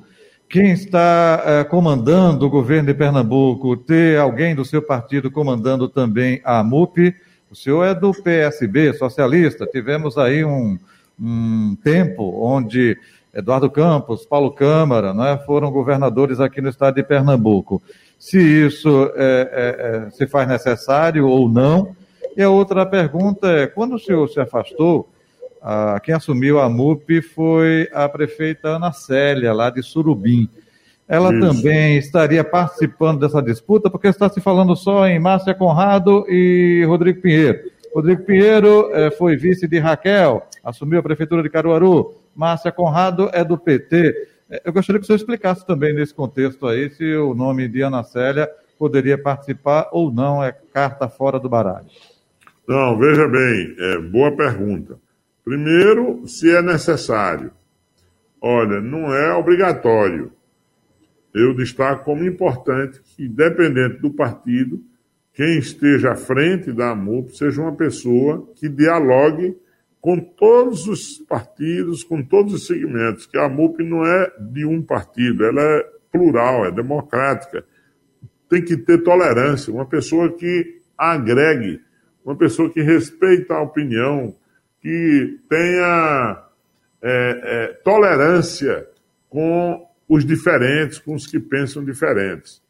quem 0.49 0.71
está 0.71 1.43
eh, 1.45 1.63
comandando 1.65 2.45
o 2.45 2.49
governo 2.49 2.87
de 2.87 2.93
Pernambuco, 2.93 3.75
ter 3.75 4.17
alguém 4.17 4.55
do 4.55 4.63
seu 4.63 4.81
partido 4.81 5.29
comandando 5.29 5.89
também 5.89 6.39
a 6.43 6.63
MUP. 6.63 7.13
O 7.51 7.55
senhor 7.55 7.83
é 7.83 7.93
do 7.93 8.11
PSB, 8.13 8.93
socialista. 8.93 9.67
Tivemos 9.67 10.17
aí 10.17 10.45
um, 10.45 10.79
um 11.19 11.75
tempo 11.83 12.23
onde 12.41 12.97
Eduardo 13.33 13.69
Campos, 13.69 14.25
Paulo 14.25 14.51
Câmara, 14.51 15.13
né, 15.13 15.37
foram 15.45 15.69
governadores 15.69 16.39
aqui 16.39 16.61
no 16.61 16.69
estado 16.69 16.95
de 16.95 17.03
Pernambuco. 17.03 17.81
Se 18.17 18.39
isso 18.39 19.11
é, 19.15 20.07
é, 20.07 20.09
se 20.11 20.25
faz 20.25 20.47
necessário 20.47 21.27
ou 21.27 21.49
não. 21.49 21.95
E 22.35 22.41
a 22.41 22.49
outra 22.49 22.85
pergunta 22.85 23.47
é: 23.47 23.67
quando 23.67 23.95
o 23.95 23.99
senhor 23.99 24.27
se 24.29 24.39
afastou, 24.39 25.09
a, 25.61 25.99
quem 25.99 26.13
assumiu 26.13 26.59
a 26.59 26.69
MUP 26.69 27.21
foi 27.21 27.89
a 27.93 28.07
prefeita 28.07 28.69
Ana 28.69 28.91
Célia, 28.91 29.53
lá 29.53 29.69
de 29.69 29.81
Surubim. 29.83 30.49
Ela 31.07 31.33
Isso. 31.33 31.39
também 31.39 31.97
estaria 31.97 32.43
participando 32.43 33.21
dessa 33.21 33.41
disputa, 33.41 33.89
porque 33.89 34.07
está 34.07 34.27
se 34.27 34.41
falando 34.41 34.75
só 34.75 35.07
em 35.07 35.19
Márcia 35.19 35.53
Conrado 35.53 36.25
e 36.27 36.83
Rodrigo 36.85 37.21
Pinheiro. 37.21 37.59
Rodrigo 37.95 38.23
Pinheiro 38.23 38.91
eh, 38.93 39.09
foi 39.11 39.37
vice 39.37 39.67
de 39.67 39.79
Raquel, 39.79 40.45
assumiu 40.63 40.99
a 40.99 41.03
prefeitura 41.03 41.41
de 41.41 41.49
Caruaru. 41.49 42.13
Márcia 42.35 42.71
Conrado 42.71 43.29
é 43.33 43.43
do 43.43 43.57
PT. 43.57 44.27
Eh, 44.49 44.61
eu 44.65 44.73
gostaria 44.73 44.99
que 44.99 45.05
o 45.05 45.07
senhor 45.07 45.17
explicasse 45.17 45.65
também 45.65 45.93
nesse 45.93 46.13
contexto 46.13 46.67
aí 46.67 46.89
se 46.89 47.15
o 47.15 47.33
nome 47.33 47.67
de 47.69 47.81
Ana 47.81 48.03
Célia 48.03 48.49
poderia 48.77 49.17
participar 49.17 49.89
ou 49.91 50.11
não, 50.11 50.43
é 50.43 50.51
carta 50.73 51.07
fora 51.07 51.39
do 51.39 51.49
baralho. 51.49 51.87
Não, 52.67 52.97
veja 52.97 53.27
bem, 53.27 53.75
é, 53.79 53.97
boa 53.99 54.35
pergunta. 54.35 54.99
Primeiro, 55.47 56.27
se 56.27 56.53
é 56.53 56.61
necessário. 56.61 57.51
Olha, 58.41 58.81
não 58.81 59.15
é 59.15 59.33
obrigatório. 59.33 60.29
Eu 61.33 61.55
destaco 61.55 62.03
como 62.03 62.25
importante 62.25 62.99
que, 63.01 63.29
dependente 63.29 64.01
do 64.01 64.11
partido, 64.11 64.83
quem 65.33 65.57
esteja 65.57 66.11
à 66.11 66.15
frente 66.17 66.73
da 66.73 66.91
AMUP 66.91 67.29
seja 67.37 67.61
uma 67.61 67.73
pessoa 67.73 68.45
que 68.57 68.67
dialogue 68.67 69.55
com 70.01 70.19
todos 70.19 70.85
os 70.85 71.17
partidos, 71.19 72.03
com 72.03 72.21
todos 72.21 72.53
os 72.53 72.67
segmentos, 72.67 73.25
que 73.25 73.37
a 73.37 73.45
AMUP 73.45 73.81
não 73.85 74.05
é 74.05 74.29
de 74.51 74.65
um 74.65 74.81
partido, 74.81 75.45
ela 75.45 75.61
é 75.61 75.89
plural, 76.11 76.65
é 76.65 76.71
democrática. 76.73 77.63
Tem 78.49 78.61
que 78.61 78.75
ter 78.75 78.97
tolerância, 78.97 79.73
uma 79.73 79.85
pessoa 79.85 80.29
que 80.29 80.81
agregue, 80.97 81.79
uma 82.25 82.35
pessoa 82.35 82.69
que 82.69 82.81
respeita 82.81 83.53
a 83.53 83.61
opinião, 83.61 84.35
que 84.87 85.39
tenha 85.49 86.45
é, 87.01 87.41
é, 87.43 87.67
tolerância 87.83 88.87
com 89.27 89.85
os 90.07 90.23
diferentes, 90.23 90.97
com 90.97 91.13
os 91.13 91.27
que 91.27 91.41
pensam 91.41 91.83
diferentes, 91.83 92.61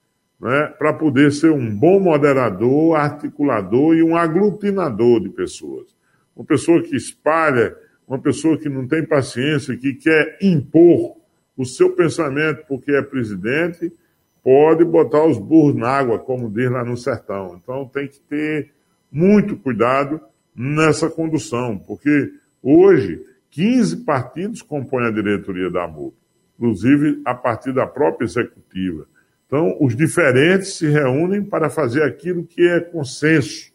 né? 0.42 0.74
para 0.80 0.94
poder 0.94 1.32
ser 1.32 1.52
um 1.52 1.70
bom 1.70 2.00
moderador, 2.00 2.96
articulador 2.96 3.96
e 3.96 4.02
um 4.02 4.18
aglutinador 4.18 5.22
de 5.22 5.30
pessoas. 5.30 5.96
Uma 6.36 6.44
pessoa 6.44 6.82
que 6.82 6.96
espalha, 6.96 7.78
uma 8.08 8.18
pessoa 8.18 8.58
que 8.58 8.68
não 8.68 8.88
tem 8.88 9.06
paciência, 9.06 9.78
que 9.78 9.94
quer 9.94 10.40
impor 10.42 11.18
o 11.56 11.66
seu 11.66 11.92
pensamento 11.92 12.66
porque 12.68 12.94
é 12.94 13.02
presidente, 13.04 13.94
pode 14.44 14.84
botar 14.84 15.24
os 15.24 15.38
burros 15.38 15.76
na 15.76 15.90
água, 15.90 16.18
como 16.18 16.50
diz 16.50 16.72
lá 16.72 16.84
no 16.84 16.98
sertão. 16.98 17.62
Então 17.62 17.86
tem 17.86 18.08
que 18.08 18.20
ter 18.22 18.72
muito 19.12 19.56
cuidado 19.56 20.20
nessa 20.58 21.08
condução, 21.08 21.78
porque 21.78 22.34
hoje 22.64 23.24
15 23.52 23.98
partidos 23.98 24.62
compõem 24.64 25.06
a 25.06 25.12
diretoria 25.12 25.70
da 25.70 25.88
MUP, 25.88 26.16
inclusive 26.58 27.22
a 27.24 27.36
partir 27.36 27.72
da 27.72 27.86
própria 27.86 28.26
executiva. 28.26 29.06
Então, 29.46 29.78
os 29.80 29.96
diferentes 29.96 30.74
se 30.74 30.88
reúnem 30.88 31.44
para 31.44 31.70
fazer 31.70 32.04
aquilo 32.04 32.44
que 32.44 32.68
é 32.68 32.80
consenso, 32.80 33.72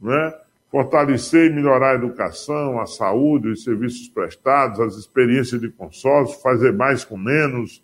né? 0.00 0.34
fortalecer 0.70 1.50
e 1.50 1.54
melhorar 1.54 1.92
a 1.92 1.94
educação, 1.94 2.78
a 2.78 2.86
saúde, 2.86 3.48
os 3.48 3.64
serviços 3.64 4.08
prestados, 4.08 4.78
as 4.80 4.96
experiências 4.96 5.60
de 5.60 5.70
consórcio, 5.70 6.40
fazer 6.42 6.72
mais 6.72 7.04
com 7.04 7.16
menos, 7.16 7.82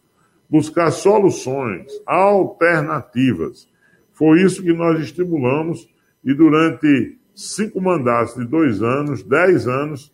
buscar 0.50 0.90
soluções, 0.90 1.90
alternativas. 2.06 3.66
Foi 4.12 4.42
isso 4.42 4.62
que 4.62 4.72
nós 4.72 5.00
estimulamos 5.00 5.88
e 6.22 6.34
durante 6.34 7.18
cinco 7.34 7.80
mandatos 7.80 8.34
de 8.34 8.44
dois 8.44 8.82
anos, 8.82 9.22
dez 9.22 9.66
anos, 9.66 10.12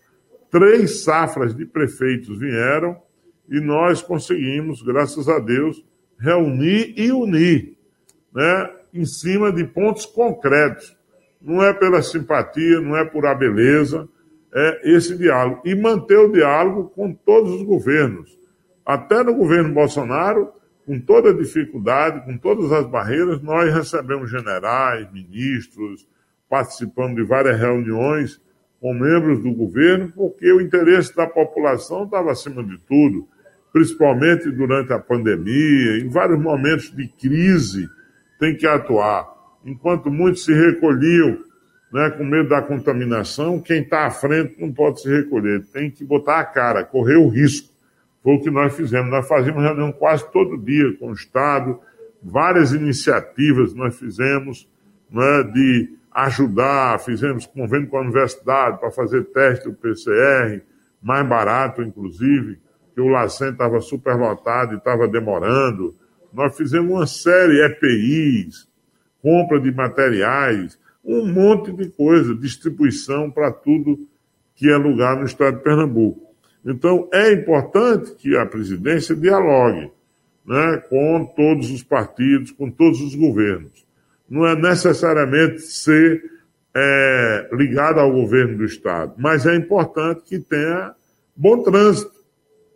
três 0.50 1.04
safras 1.04 1.54
de 1.54 1.64
prefeitos 1.64 2.38
vieram 2.38 3.00
e 3.48 3.60
nós 3.60 4.00
conseguimos, 4.00 4.82
graças 4.82 5.28
a 5.28 5.38
Deus, 5.38 5.84
reunir 6.18 6.94
e 6.96 7.10
unir, 7.10 7.76
né, 8.32 8.70
em 8.94 9.04
cima 9.04 9.52
de 9.52 9.64
pontos 9.64 10.06
concretos. 10.06 10.96
Não 11.40 11.62
é 11.62 11.72
pela 11.72 12.02
simpatia, 12.02 12.80
não 12.80 12.96
é 12.96 13.04
por 13.04 13.26
a 13.26 13.34
beleza, 13.34 14.08
é 14.54 14.92
esse 14.92 15.16
diálogo. 15.16 15.62
E 15.64 15.74
manter 15.74 16.18
o 16.18 16.30
diálogo 16.30 16.90
com 16.90 17.12
todos 17.12 17.52
os 17.52 17.62
governos. 17.62 18.38
Até 18.84 19.22
no 19.22 19.34
governo 19.34 19.72
Bolsonaro, 19.72 20.52
com 20.86 21.00
toda 21.00 21.30
a 21.30 21.34
dificuldade, 21.34 22.24
com 22.24 22.36
todas 22.36 22.70
as 22.72 22.86
barreiras, 22.86 23.40
nós 23.40 23.72
recebemos 23.72 24.30
generais, 24.30 25.10
ministros, 25.12 26.06
participamos 26.50 27.16
de 27.16 27.22
várias 27.22 27.58
reuniões 27.58 28.40
com 28.80 28.92
membros 28.92 29.42
do 29.42 29.52
governo, 29.52 30.12
porque 30.14 30.52
o 30.52 30.60
interesse 30.60 31.16
da 31.16 31.26
população 31.26 32.04
estava 32.04 32.32
acima 32.32 32.62
de 32.62 32.76
tudo 32.78 33.26
principalmente 33.72 34.50
durante 34.50 34.92
a 34.92 34.98
pandemia, 34.98 35.98
em 35.98 36.08
vários 36.08 36.38
momentos 36.38 36.90
de 36.90 37.06
crise, 37.08 37.88
tem 38.38 38.56
que 38.56 38.66
atuar. 38.66 39.28
Enquanto 39.64 40.10
muitos 40.10 40.44
se 40.44 40.52
recolhiam 40.52 41.38
né, 41.92 42.10
com 42.10 42.24
medo 42.24 42.48
da 42.48 42.62
contaminação, 42.62 43.60
quem 43.60 43.82
está 43.82 44.06
à 44.06 44.10
frente 44.10 44.60
não 44.60 44.72
pode 44.72 45.02
se 45.02 45.08
recolher, 45.08 45.64
tem 45.72 45.90
que 45.90 46.04
botar 46.04 46.40
a 46.40 46.44
cara, 46.44 46.84
correr 46.84 47.16
o 47.16 47.28
risco. 47.28 47.68
Foi 48.22 48.34
o 48.34 48.40
que 48.40 48.50
nós 48.50 48.74
fizemos. 48.74 49.10
Nós 49.10 49.26
fazíamos 49.26 49.62
reunião 49.62 49.92
quase 49.92 50.30
todo 50.32 50.58
dia 50.58 50.92
com 50.98 51.10
o 51.10 51.12
Estado, 51.12 51.78
várias 52.22 52.72
iniciativas 52.72 53.74
nós 53.74 53.98
fizemos 53.98 54.68
né, 55.10 55.42
de 55.44 55.90
ajudar, 56.12 56.98
fizemos 57.00 57.46
convênio 57.46 57.88
com 57.88 57.98
a 57.98 58.02
universidade 58.02 58.78
para 58.78 58.90
fazer 58.90 59.24
teste 59.26 59.68
do 59.68 59.74
PCR, 59.74 60.60
mais 61.00 61.26
barato, 61.26 61.82
inclusive 61.82 62.58
que 62.94 63.00
o 63.00 63.08
LACEN 63.08 63.50
estava 63.50 63.80
superlotado 63.80 64.74
e 64.74 64.76
estava 64.76 65.06
demorando. 65.06 65.94
Nós 66.32 66.56
fizemos 66.56 66.90
uma 66.90 67.06
série 67.06 67.54
de 67.54 67.62
EPIs, 67.62 68.68
compra 69.22 69.60
de 69.60 69.72
materiais, 69.72 70.78
um 71.04 71.26
monte 71.26 71.72
de 71.72 71.88
coisa, 71.90 72.34
distribuição 72.34 73.30
para 73.30 73.50
tudo 73.50 74.06
que 74.54 74.68
é 74.68 74.76
lugar 74.76 75.16
no 75.16 75.24
estado 75.24 75.56
de 75.56 75.62
Pernambuco. 75.62 76.34
Então, 76.64 77.08
é 77.12 77.32
importante 77.32 78.14
que 78.16 78.36
a 78.36 78.44
presidência 78.44 79.16
dialogue 79.16 79.90
né, 80.44 80.76
com 80.88 81.24
todos 81.36 81.70
os 81.70 81.82
partidos, 81.82 82.50
com 82.50 82.70
todos 82.70 83.00
os 83.00 83.14
governos. 83.14 83.86
Não 84.30 84.46
é 84.46 84.54
necessariamente 84.54 85.60
ser 85.62 86.22
é, 86.74 87.50
ligado 87.52 87.98
ao 87.98 88.12
governo 88.12 88.58
do 88.58 88.64
Estado, 88.64 89.14
mas 89.18 89.44
é 89.44 89.56
importante 89.56 90.22
que 90.22 90.38
tenha 90.38 90.94
bom 91.36 91.62
trânsito 91.62 92.20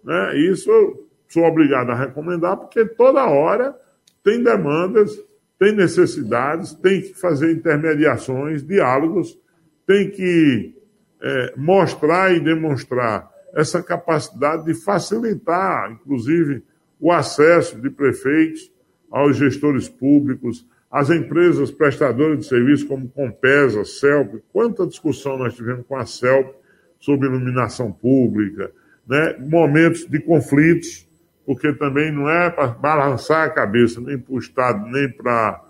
né? 0.04 0.36
Isso 0.38 0.70
eu 0.70 1.08
sou 1.28 1.44
obrigado 1.44 1.90
a 1.90 1.94
recomendar, 1.94 2.56
porque 2.58 2.84
toda 2.84 3.26
hora 3.26 3.74
tem 4.22 4.42
demandas, 4.42 5.18
tem 5.58 5.74
necessidades, 5.74 6.74
tem 6.74 7.00
que 7.00 7.14
fazer 7.14 7.52
intermediações, 7.52 8.62
diálogos, 8.62 9.38
tem 9.86 10.10
que 10.10 10.74
é, 11.22 11.54
mostrar 11.56 12.34
e 12.34 12.40
demonstrar 12.40 13.30
essa 13.54 13.82
capacidade 13.82 14.64
de 14.66 14.74
facilitar, 14.74 15.90
inclusive, 15.92 16.62
o 17.00 17.10
acesso 17.10 17.80
de 17.80 17.88
prefeitos 17.88 18.70
aos 19.10 19.36
gestores 19.36 19.88
públicos, 19.88 20.66
às 20.94 21.10
empresas 21.10 21.72
prestadoras 21.72 22.38
de 22.38 22.46
serviço 22.46 22.86
como 22.86 23.08
Compesa, 23.08 23.84
CELP. 23.84 24.36
Quanta 24.52 24.86
discussão 24.86 25.36
nós 25.36 25.52
tivemos 25.56 25.84
com 25.88 25.96
a 25.96 26.06
CELP 26.06 26.54
sobre 27.00 27.26
iluminação 27.26 27.90
pública, 27.90 28.70
né, 29.04 29.34
momentos 29.40 30.06
de 30.06 30.20
conflitos, 30.20 31.04
porque 31.44 31.72
também 31.72 32.12
não 32.12 32.30
é 32.30 32.48
para 32.48 32.68
balançar 32.68 33.44
a 33.44 33.50
cabeça 33.50 34.00
nem 34.00 34.16
para 34.16 34.34
o 34.34 34.38
Estado, 34.38 34.86
nem 34.86 35.10
pra, 35.10 35.60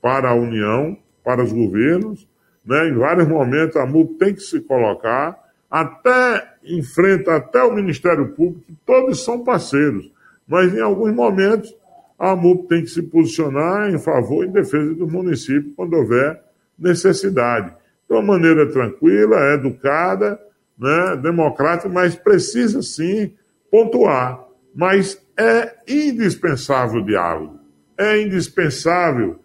para 0.00 0.30
a 0.30 0.34
União, 0.34 0.96
para 1.22 1.44
os 1.44 1.52
governos. 1.52 2.26
Né, 2.64 2.88
em 2.88 2.94
vários 2.94 3.28
momentos 3.28 3.76
a 3.76 3.84
MUP 3.84 4.14
tem 4.14 4.32
que 4.32 4.40
se 4.40 4.60
colocar, 4.62 5.38
até 5.70 6.54
enfrenta 6.64 7.36
até 7.36 7.62
o 7.62 7.74
Ministério 7.74 8.28
Público, 8.28 8.72
todos 8.86 9.22
são 9.22 9.44
parceiros, 9.44 10.10
mas 10.48 10.74
em 10.74 10.80
alguns 10.80 11.12
momentos 11.14 11.70
a 12.20 12.36
MUP 12.36 12.68
tem 12.68 12.82
que 12.82 12.90
se 12.90 13.00
posicionar 13.00 13.88
em 13.88 13.98
favor 13.98 14.44
e 14.44 14.48
em 14.48 14.52
defesa 14.52 14.94
do 14.94 15.08
município 15.08 15.72
quando 15.74 15.94
houver 15.94 16.38
necessidade. 16.78 17.74
De 18.06 18.14
uma 18.14 18.20
maneira 18.20 18.70
tranquila, 18.70 19.54
educada, 19.54 20.38
né, 20.78 21.16
democrática, 21.16 21.88
mas 21.88 22.14
precisa 22.14 22.82
sim 22.82 23.32
pontuar. 23.70 24.44
Mas 24.74 25.18
é 25.34 25.74
indispensável 25.88 27.00
o 27.00 27.06
diálogo, 27.06 27.58
é 27.96 28.20
indispensável 28.20 29.40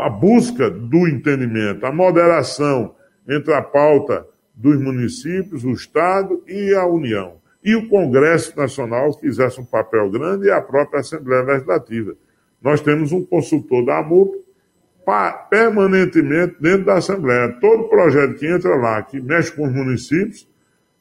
a 0.00 0.08
busca 0.08 0.70
do 0.70 1.06
entendimento, 1.06 1.84
a 1.84 1.92
moderação 1.92 2.94
entre 3.28 3.52
a 3.52 3.62
pauta 3.62 4.26
dos 4.54 4.80
municípios, 4.80 5.62
o 5.62 5.72
Estado 5.72 6.42
e 6.48 6.74
a 6.74 6.86
União. 6.86 7.34
E 7.64 7.74
o 7.74 7.88
Congresso 7.88 8.56
Nacional, 8.56 9.18
exerce 9.22 9.60
um 9.60 9.64
papel 9.64 10.10
grande, 10.10 10.46
e 10.46 10.50
a 10.50 10.60
própria 10.60 11.00
Assembleia 11.00 11.42
Legislativa. 11.42 12.14
Nós 12.60 12.80
temos 12.80 13.10
um 13.10 13.24
consultor 13.24 13.84
da 13.84 13.98
AMUP 13.98 14.44
permanentemente 15.50 16.56
dentro 16.60 16.86
da 16.86 16.94
Assembleia. 16.94 17.56
Todo 17.60 17.88
projeto 17.88 18.34
que 18.34 18.46
entra 18.46 18.74
lá, 18.76 19.02
que 19.02 19.20
mexe 19.20 19.52
com 19.52 19.66
os 19.66 19.72
municípios, 19.72 20.48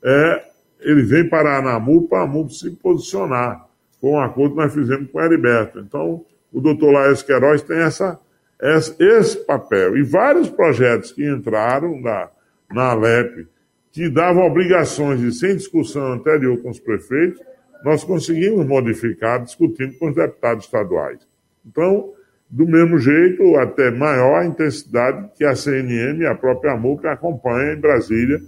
é, 0.04 0.44
ele 0.82 1.04
vem 1.04 1.28
para 1.28 1.56
a 1.56 1.58
ANAMU 1.60 2.08
para 2.08 2.20
a 2.20 2.24
AMU 2.24 2.50
se 2.50 2.72
posicionar. 2.72 3.66
Foi 4.02 4.12
um 4.12 4.20
acordo 4.20 4.56
que 4.56 4.62
nós 4.62 4.74
fizemos 4.74 5.10
com 5.10 5.18
o 5.18 5.22
Heriberto. 5.22 5.80
Então, 5.80 6.26
o 6.52 6.60
doutor 6.60 6.92
Laércio 6.92 7.26
Queiroz 7.26 7.62
tem 7.62 7.78
essa, 7.78 8.20
essa, 8.62 8.96
esse 9.02 9.38
papel. 9.46 9.98
E 9.98 10.04
vários 10.04 10.50
projetos 10.50 11.14
que 11.14 11.26
entraram 11.26 12.00
na, 12.02 12.30
na 12.72 12.92
Alep, 12.92 13.48
que 13.94 14.10
davam 14.10 14.44
obrigações 14.48 15.22
de 15.22 15.32
sem 15.32 15.56
discussão 15.56 16.14
anterior 16.14 16.58
com 16.64 16.72
os 16.72 16.80
prefeitos, 16.80 17.40
nós 17.86 18.04
conseguimos 18.04 18.66
modificar 18.66 19.42
discutindo 19.44 19.94
com 20.00 20.10
os 20.10 20.16
deputados 20.16 20.66
estaduais. 20.66 21.20
Então, 21.64 22.12
do 22.50 22.66
mesmo 22.66 22.98
jeito, 22.98 23.56
até 23.56 23.92
maior 23.92 24.44
intensidade 24.44 25.30
que 25.38 25.46
a 25.46 25.56
CNM 25.56 26.22
e 26.22 26.26
a 26.26 26.34
própria 26.34 26.74
AMU 26.74 27.00
acompanha 27.04 27.74
em 27.74 27.80
Brasília 27.80 28.42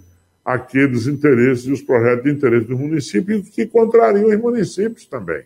aqueles 0.44 1.06
interesses 1.06 1.64
e 1.64 1.72
os 1.72 1.82
projetos 1.82 2.24
de 2.24 2.30
interesse 2.30 2.66
dos 2.66 2.78
municípios 2.78 3.48
que 3.48 3.66
contrariam 3.66 4.28
os 4.28 4.38
municípios 4.38 5.06
também. 5.06 5.44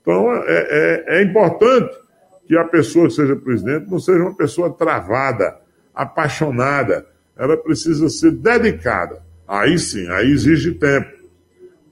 Então, 0.00 0.32
é, 0.32 0.44
é, 0.46 1.04
é 1.18 1.22
importante 1.22 1.96
que 2.46 2.56
a 2.56 2.64
pessoa 2.64 3.08
que 3.08 3.14
seja 3.14 3.34
presidente 3.34 3.90
não 3.90 3.98
seja 3.98 4.20
uma 4.20 4.36
pessoa 4.36 4.72
travada, 4.72 5.56
apaixonada. 5.92 7.06
Ela 7.36 7.56
precisa 7.56 8.08
ser 8.08 8.32
dedicada. 8.32 9.31
Aí 9.52 9.78
sim, 9.78 10.08
aí 10.08 10.30
exige 10.30 10.72
tempo. 10.72 11.12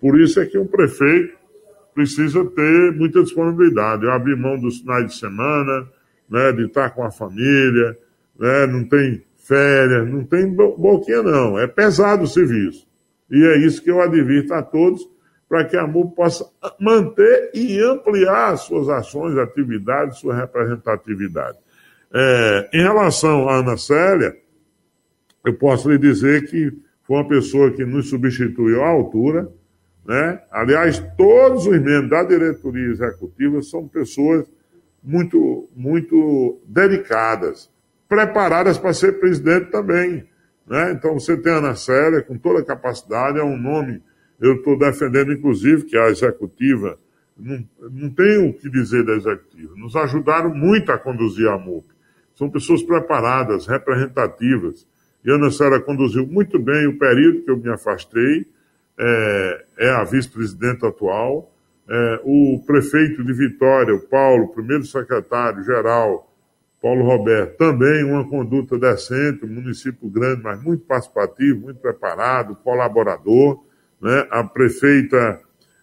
Por 0.00 0.18
isso 0.18 0.40
é 0.40 0.46
que 0.46 0.56
um 0.56 0.66
prefeito 0.66 1.36
precisa 1.94 2.42
ter 2.42 2.92
muita 2.92 3.22
disponibilidade. 3.22 4.02
Eu 4.02 4.12
abri 4.12 4.34
mão 4.34 4.58
dos 4.58 4.78
finais 4.78 5.08
de 5.08 5.18
semana, 5.18 5.86
né, 6.26 6.52
de 6.52 6.64
estar 6.64 6.88
com 6.88 7.04
a 7.04 7.10
família, 7.10 7.98
né, 8.38 8.66
não 8.66 8.88
tem 8.88 9.22
férias, 9.36 10.08
não 10.08 10.24
tem 10.24 10.50
boquinha 10.50 11.22
não, 11.22 11.58
é 11.58 11.66
pesado 11.66 12.22
o 12.22 12.26
serviço. 12.26 12.88
E 13.30 13.44
é 13.44 13.58
isso 13.58 13.82
que 13.82 13.90
eu 13.90 14.00
advirto 14.00 14.54
a 14.54 14.62
todos, 14.62 15.06
para 15.46 15.62
que 15.66 15.76
a 15.76 15.86
MUP 15.86 16.16
possa 16.16 16.48
manter 16.80 17.50
e 17.52 17.78
ampliar 17.82 18.56
suas 18.56 18.88
ações, 18.88 19.36
atividades, 19.36 20.18
sua 20.18 20.34
representatividade. 20.34 21.58
É, 22.10 22.70
em 22.72 22.82
relação 22.82 23.50
à 23.50 23.56
Ana 23.56 23.76
Célia, 23.76 24.34
eu 25.44 25.52
posso 25.52 25.90
lhe 25.90 25.98
dizer 25.98 26.48
que 26.48 26.72
foi 27.10 27.16
uma 27.16 27.28
pessoa 27.28 27.72
que 27.72 27.84
nos 27.84 28.08
substituiu 28.08 28.84
à 28.84 28.88
altura, 28.88 29.52
né? 30.06 30.40
Aliás, 30.48 31.00
todos 31.16 31.66
os 31.66 31.76
membros 31.80 32.08
da 32.08 32.22
diretoria 32.22 32.86
executiva 32.86 33.60
são 33.62 33.88
pessoas 33.88 34.48
muito, 35.02 35.68
muito 35.74 36.60
dedicadas 36.64 37.68
preparadas 38.08 38.78
para 38.78 38.92
ser 38.92 39.18
presidente 39.18 39.72
também. 39.72 40.24
Né? 40.64 40.92
Então 40.92 41.18
você 41.18 41.36
tem 41.36 41.52
a 41.52 41.56
Ana 41.56 41.74
Célia 41.74 42.22
com 42.22 42.38
toda 42.38 42.60
a 42.60 42.64
capacidade, 42.64 43.40
é 43.40 43.42
um 43.42 43.58
nome, 43.58 44.00
eu 44.40 44.54
estou 44.54 44.78
defendendo 44.78 45.32
inclusive 45.32 45.86
que 45.86 45.98
a 45.98 46.10
executiva 46.10 46.96
não, 47.36 47.66
não 47.90 48.10
tenho 48.10 48.50
o 48.50 48.54
que 48.54 48.70
dizer 48.70 49.04
da 49.04 49.14
executiva. 49.14 49.74
Nos 49.74 49.96
ajudaram 49.96 50.54
muito 50.54 50.92
a 50.92 50.98
conduzir 50.98 51.48
a 51.48 51.58
MUP. 51.58 51.88
São 52.36 52.48
pessoas 52.48 52.84
preparadas, 52.84 53.66
representativas. 53.66 54.86
E 55.24 55.30
a 55.30 55.34
Ana 55.34 55.50
Sara 55.50 55.80
conduziu 55.80 56.26
muito 56.26 56.58
bem 56.58 56.86
o 56.86 56.98
período 56.98 57.42
que 57.42 57.50
eu 57.50 57.56
me 57.56 57.68
afastei, 57.70 58.46
é, 58.98 59.64
é 59.78 59.90
a 59.90 60.04
vice-presidenta 60.04 60.88
atual. 60.88 61.52
É, 61.88 62.20
o 62.22 62.62
prefeito 62.66 63.24
de 63.24 63.32
Vitória, 63.32 63.94
o 63.94 64.00
Paulo, 64.00 64.48
primeiro 64.48 64.84
secretário-geral, 64.84 66.30
Paulo 66.80 67.04
Roberto, 67.04 67.58
também 67.58 68.04
uma 68.04 68.26
conduta 68.26 68.78
decente, 68.78 69.44
um 69.44 69.48
município 69.48 70.08
grande, 70.08 70.42
mas 70.42 70.62
muito 70.62 70.84
participativo, 70.86 71.60
muito 71.60 71.80
preparado, 71.80 72.56
colaborador. 72.56 73.62
Né? 74.00 74.26
A 74.30 74.42
prefeita 74.44 75.40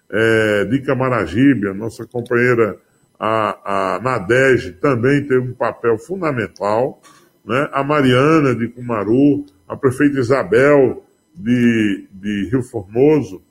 é, 0.10 0.66
de 0.66 0.80
Camaragibe, 0.82 1.68
a 1.68 1.74
nossa 1.74 2.06
companheira 2.06 2.78
a, 3.20 3.96
a 3.96 4.00
Nadege, 4.00 4.74
também 4.74 5.24
teve 5.24 5.50
um 5.50 5.54
papel 5.54 5.98
fundamental. 5.98 7.02
Né? 7.48 7.70
A 7.72 7.82
Mariana 7.82 8.54
de 8.54 8.68
Cumaru, 8.68 9.46
a 9.68 9.78
prefeita 9.78 10.20
Isabel 10.20 11.04
de, 11.34 12.08
de 12.12 12.50
Rio 12.52 12.62
Formoso, 12.62 13.42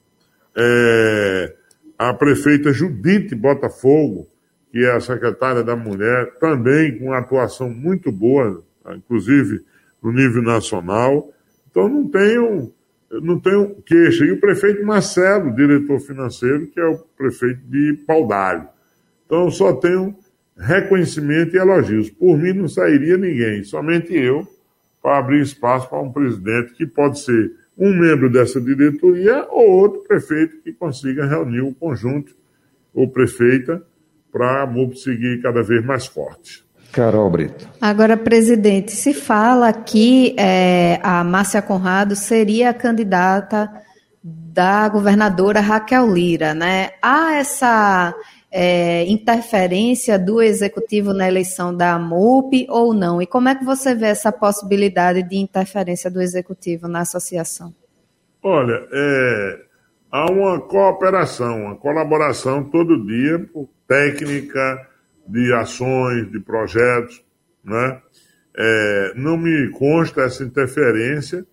é, 0.55 1.55
a 1.99 2.13
prefeita 2.13 2.73
Judite 2.73 3.35
Botafogo, 3.35 4.29
que 4.71 4.85
é 4.85 4.93
a 4.93 5.01
secretária 5.01 5.65
da 5.65 5.75
Mulher, 5.75 6.35
também 6.39 6.99
com 6.99 7.15
atuação 7.15 7.71
muito 7.71 8.13
boa, 8.13 8.63
inclusive 8.95 9.65
no 10.03 10.13
nível 10.13 10.43
nacional. 10.43 11.33
Então 11.71 11.89
não 11.89 12.07
tenho, 12.07 12.73
não 13.11 13.41
tenho 13.41 13.77
queixa. 13.83 14.27
E 14.27 14.33
o 14.33 14.41
prefeito 14.41 14.85
Marcelo, 14.85 15.55
diretor 15.55 16.01
financeiro, 16.01 16.67
que 16.67 16.79
é 16.79 16.87
o 16.87 16.99
prefeito 17.17 17.61
de 17.67 17.95
Paudalho. 18.07 18.69
Então 19.25 19.51
só 19.51 19.73
tenho 19.73 20.15
reconhecimento 20.57 21.55
e 21.55 21.59
elogios. 21.59 22.11
Por 22.11 22.39
mim 22.39 22.53
não 22.53 22.69
sairia 22.69 23.17
ninguém, 23.17 23.63
somente 23.63 24.15
eu, 24.15 24.47
para 25.03 25.19
abrir 25.19 25.41
espaço 25.41 25.89
para 25.89 26.01
um 26.01 26.13
presidente 26.13 26.75
que 26.75 26.87
pode 26.87 27.21
ser 27.21 27.53
um 27.79 27.93
membro 27.95 28.31
dessa 28.31 28.61
diretoria 28.61 29.47
ou 29.51 29.71
outro 29.71 30.03
prefeito 30.03 30.57
que 30.63 30.73
consiga 30.73 31.27
reunir 31.27 31.61
o 31.61 31.75
conjunto, 31.75 32.35
ou 32.95 33.07
prefeita, 33.09 33.83
para 34.33 34.63
a 34.63 34.67
MUP 34.67 34.99
seguir 34.99 35.43
cada 35.43 35.63
vez 35.63 35.85
mais 35.85 36.07
forte. 36.07 36.65
Carol 36.93 37.31
Brito. 37.31 37.69
Agora, 37.81 38.17
presidente, 38.17 38.93
se 38.93 39.13
fala 39.13 39.73
que 39.73 40.35
é, 40.39 40.99
a 41.03 41.23
Márcia 41.23 41.61
Conrado 41.61 42.17
seria 42.17 42.71
a 42.71 42.75
candidata 42.75 43.71
da 44.23 44.89
governadora 44.89 45.61
Raquel 45.61 46.13
Lira, 46.13 46.55
né? 46.55 46.91
Há 47.03 47.35
essa 47.35 48.15
é, 48.59 49.05
interferência 49.05 50.19
do 50.19 50.41
executivo 50.41 51.13
na 51.13 51.29
eleição 51.29 51.77
da 51.77 51.99
MUP 51.99 52.67
ou 52.71 52.95
não? 52.95 53.21
E 53.21 53.27
como 53.27 53.51
é 53.51 53.55
que 53.55 53.63
você 53.63 53.95
vê 53.95 54.07
essa 54.07 54.33
possibilidade 54.33 55.23
de 55.23 55.37
interferência 55.37 56.11
do 56.11 56.23
executivo 56.23 56.89
na 56.89 57.01
associação? 57.01 57.75
Olha, 58.43 58.89
é, 58.91 59.61
há 60.11 60.33
uma 60.33 60.59
cooperação, 60.59 61.65
uma 61.65 61.77
colaboração 61.77 62.65
todo 62.65 63.05
dia 63.05 63.47
técnica 63.87 64.89
de 65.29 65.53
ações, 65.53 66.33
de 66.33 66.41
projetos, 66.41 67.23
né? 67.63 68.01
É, 68.57 69.13
não 69.17 69.37
me 69.37 69.69
consta 69.73 70.23
essa 70.23 70.43
interferência, 70.43 71.45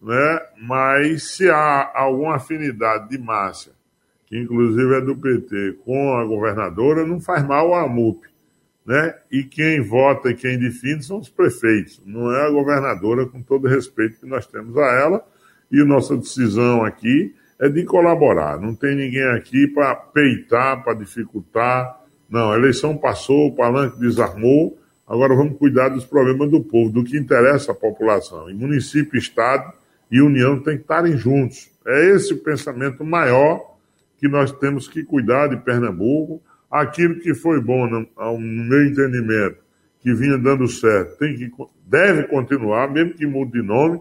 né? 0.00 0.40
mas 0.60 1.24
se 1.34 1.50
há 1.50 1.90
alguma 1.92 2.36
afinidade 2.36 3.08
de 3.08 3.18
Márcia 3.18 3.72
que 4.32 4.38
inclusive 4.38 4.94
é 4.94 5.00
do 5.02 5.14
PT, 5.14 5.80
com 5.84 6.14
a 6.14 6.24
governadora, 6.24 7.06
não 7.06 7.20
faz 7.20 7.46
mal 7.46 7.74
à 7.74 7.86
MUP. 7.86 8.26
Né? 8.86 9.14
E 9.30 9.44
quem 9.44 9.82
vota 9.82 10.30
e 10.30 10.34
quem 10.34 10.58
define 10.58 11.02
são 11.02 11.18
os 11.18 11.28
prefeitos, 11.28 12.00
não 12.06 12.34
é 12.34 12.46
a 12.46 12.50
governadora, 12.50 13.26
com 13.26 13.42
todo 13.42 13.68
respeito 13.68 14.20
que 14.20 14.26
nós 14.26 14.46
temos 14.46 14.74
a 14.78 14.86
ela. 14.86 15.22
E 15.70 15.84
nossa 15.84 16.16
decisão 16.16 16.82
aqui 16.82 17.34
é 17.58 17.68
de 17.68 17.84
colaborar. 17.84 18.58
Não 18.58 18.74
tem 18.74 18.96
ninguém 18.96 19.22
aqui 19.24 19.66
para 19.66 19.94
peitar, 19.94 20.82
para 20.82 20.94
dificultar. 20.94 22.00
Não, 22.30 22.52
a 22.52 22.56
eleição 22.56 22.96
passou, 22.96 23.48
o 23.48 23.54
palanque 23.54 24.00
desarmou. 24.00 24.78
Agora 25.06 25.34
vamos 25.34 25.58
cuidar 25.58 25.90
dos 25.90 26.06
problemas 26.06 26.50
do 26.50 26.62
povo, 26.62 26.90
do 26.90 27.04
que 27.04 27.18
interessa 27.18 27.72
à 27.72 27.74
população. 27.74 28.48
E 28.48 28.54
município, 28.54 29.18
Estado 29.18 29.74
e 30.10 30.22
União 30.22 30.58
têm 30.58 30.76
que 30.76 30.84
estarem 30.84 31.18
juntos. 31.18 31.70
É 31.86 32.14
esse 32.14 32.32
o 32.32 32.38
pensamento 32.38 33.04
maior 33.04 33.71
que 34.22 34.28
nós 34.28 34.52
temos 34.52 34.86
que 34.86 35.02
cuidar 35.02 35.48
de 35.48 35.56
Pernambuco. 35.56 36.40
Aquilo 36.70 37.18
que 37.18 37.34
foi 37.34 37.60
bom, 37.60 37.88
no, 37.88 38.06
no 38.16 38.64
meu 38.64 38.86
entendimento, 38.86 39.56
que 39.98 40.14
vinha 40.14 40.38
dando 40.38 40.68
certo, 40.68 41.18
tem 41.18 41.34
que, 41.36 41.50
deve 41.84 42.28
continuar, 42.28 42.88
mesmo 42.88 43.14
que 43.14 43.26
mude 43.26 43.50
de 43.50 43.62
nome. 43.62 44.00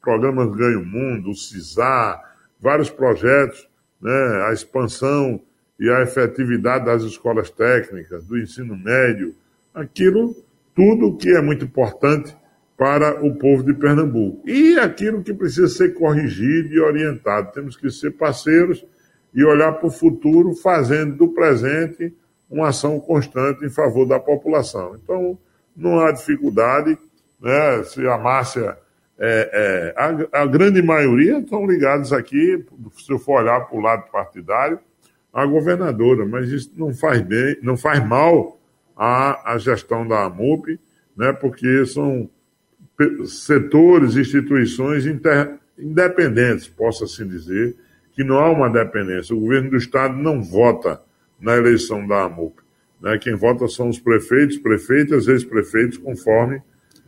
Programas 0.00 0.50
Ganho 0.56 0.84
Mundo, 0.84 1.32
CISAR, 1.32 2.20
vários 2.60 2.90
projetos, 2.90 3.68
né, 4.00 4.46
a 4.48 4.52
expansão 4.52 5.40
e 5.78 5.88
a 5.88 6.02
efetividade 6.02 6.84
das 6.84 7.04
escolas 7.04 7.48
técnicas, 7.48 8.26
do 8.26 8.36
ensino 8.36 8.76
médio, 8.76 9.32
aquilo, 9.72 10.34
tudo 10.74 11.16
que 11.16 11.30
é 11.30 11.40
muito 11.40 11.64
importante 11.64 12.36
para 12.76 13.24
o 13.24 13.36
povo 13.36 13.62
de 13.62 13.74
Pernambuco. 13.74 14.42
E 14.44 14.76
aquilo 14.76 15.22
que 15.22 15.32
precisa 15.32 15.68
ser 15.68 15.94
corrigido 15.94 16.74
e 16.74 16.80
orientado. 16.80 17.52
Temos 17.52 17.76
que 17.76 17.88
ser 17.90 18.10
parceiros 18.10 18.84
e 19.34 19.44
olhar 19.44 19.72
para 19.72 19.86
o 19.86 19.90
futuro, 19.90 20.54
fazendo 20.54 21.16
do 21.16 21.28
presente 21.28 22.14
uma 22.50 22.68
ação 22.68 23.00
constante 23.00 23.64
em 23.64 23.70
favor 23.70 24.06
da 24.06 24.20
população. 24.20 24.94
Então, 25.02 25.38
não 25.74 26.00
há 26.00 26.12
dificuldade, 26.12 26.98
né? 27.40 27.82
se 27.84 28.06
a 28.06 28.18
Márcia, 28.18 28.76
é, 29.18 29.94
é, 29.94 29.94
a, 29.96 30.42
a, 30.42 30.46
grande 30.46 30.82
maioria 30.82 31.38
estão 31.38 31.66
ligados 31.66 32.12
aqui, 32.12 32.62
se 32.98 33.10
eu 33.10 33.18
for 33.18 33.40
olhar 33.40 33.60
para 33.60 33.76
o 33.76 33.80
lado 33.80 34.10
partidário, 34.10 34.78
a 35.32 35.46
governadora, 35.46 36.26
mas 36.26 36.50
isso 36.50 36.72
não 36.76 36.92
faz 36.92 37.22
bem, 37.22 37.56
não 37.62 37.76
faz 37.76 38.04
mal 38.06 38.60
à, 38.94 39.54
à 39.54 39.58
gestão 39.58 40.06
da 40.06 40.24
AMUP, 40.24 40.78
né? 41.16 41.32
porque 41.32 41.86
são 41.86 42.28
setores, 43.24 44.16
instituições 44.16 45.06
inter, 45.06 45.58
independentes, 45.78 46.68
posso 46.68 47.04
assim 47.04 47.26
dizer, 47.26 47.74
que 48.12 48.22
não 48.22 48.38
há 48.38 48.50
uma 48.50 48.68
dependência. 48.68 49.34
O 49.34 49.40
governo 49.40 49.70
do 49.70 49.76
Estado 49.76 50.14
não 50.14 50.42
vota 50.42 51.00
na 51.40 51.56
eleição 51.56 52.06
da 52.06 52.24
AMUP. 52.24 52.62
Né? 53.00 53.18
Quem 53.18 53.34
vota 53.34 53.66
são 53.68 53.88
os 53.88 53.98
prefeitos, 53.98 54.58
prefeitas, 54.58 55.26
ex-prefeitos, 55.26 55.98
conforme 55.98 56.62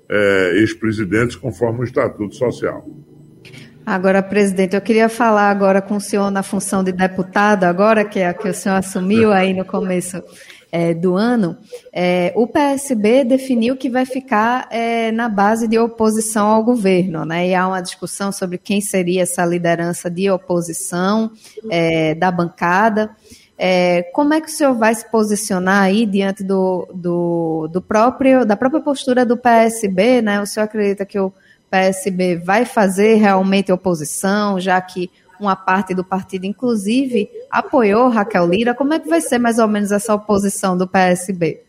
é, 0.08 0.52
ex-presidentes, 0.56 1.36
conforme 1.36 1.80
o 1.80 1.84
Estatuto 1.84 2.34
Social. 2.34 2.86
Agora, 3.86 4.22
presidente, 4.22 4.74
eu 4.74 4.80
queria 4.80 5.10
falar 5.10 5.50
agora 5.50 5.82
com 5.82 5.96
o 5.96 6.00
senhor 6.00 6.30
na 6.30 6.42
função 6.42 6.82
de 6.82 6.90
deputado, 6.90 7.64
agora 7.64 8.02
que 8.02 8.18
é 8.18 8.28
a 8.28 8.34
que 8.34 8.48
o 8.48 8.54
senhor 8.54 8.76
assumiu 8.76 9.30
aí 9.30 9.52
no 9.52 9.64
começo 9.64 10.22
é, 10.74 10.92
do 10.92 11.14
ano, 11.14 11.56
é, 11.92 12.32
o 12.34 12.48
PSB 12.48 13.22
definiu 13.22 13.76
que 13.76 13.88
vai 13.88 14.04
ficar 14.04 14.66
é, 14.72 15.12
na 15.12 15.28
base 15.28 15.68
de 15.68 15.78
oposição 15.78 16.48
ao 16.48 16.64
governo, 16.64 17.24
né? 17.24 17.46
E 17.46 17.54
há 17.54 17.68
uma 17.68 17.80
discussão 17.80 18.32
sobre 18.32 18.58
quem 18.58 18.80
seria 18.80 19.22
essa 19.22 19.46
liderança 19.46 20.10
de 20.10 20.28
oposição 20.28 21.30
é, 21.70 22.16
da 22.16 22.28
bancada. 22.28 23.10
É, 23.56 24.02
como 24.12 24.34
é 24.34 24.40
que 24.40 24.48
o 24.48 24.50
senhor 24.50 24.74
vai 24.74 24.92
se 24.96 25.08
posicionar 25.08 25.84
aí 25.84 26.04
diante 26.04 26.42
do, 26.42 26.88
do, 26.92 27.68
do 27.68 27.80
próprio, 27.80 28.44
da 28.44 28.56
própria 28.56 28.82
postura 28.82 29.24
do 29.24 29.36
PSB, 29.36 30.22
né? 30.22 30.40
O 30.40 30.46
senhor 30.46 30.64
acredita 30.64 31.06
que 31.06 31.20
o 31.20 31.32
PSB 31.70 32.34
vai 32.34 32.64
fazer 32.64 33.14
realmente 33.14 33.70
oposição, 33.70 34.58
já 34.58 34.80
que 34.80 35.08
uma 35.40 35.56
parte 35.56 35.94
do 35.94 36.04
partido, 36.04 36.44
inclusive, 36.44 37.28
apoiou 37.50 38.08
Raquel 38.08 38.46
Lira. 38.46 38.74
Como 38.74 38.94
é 38.94 39.00
que 39.00 39.08
vai 39.08 39.20
ser 39.20 39.38
mais 39.38 39.58
ou 39.58 39.68
menos 39.68 39.92
essa 39.92 40.14
oposição 40.14 40.76
do 40.76 40.86
PSB? 40.86 41.62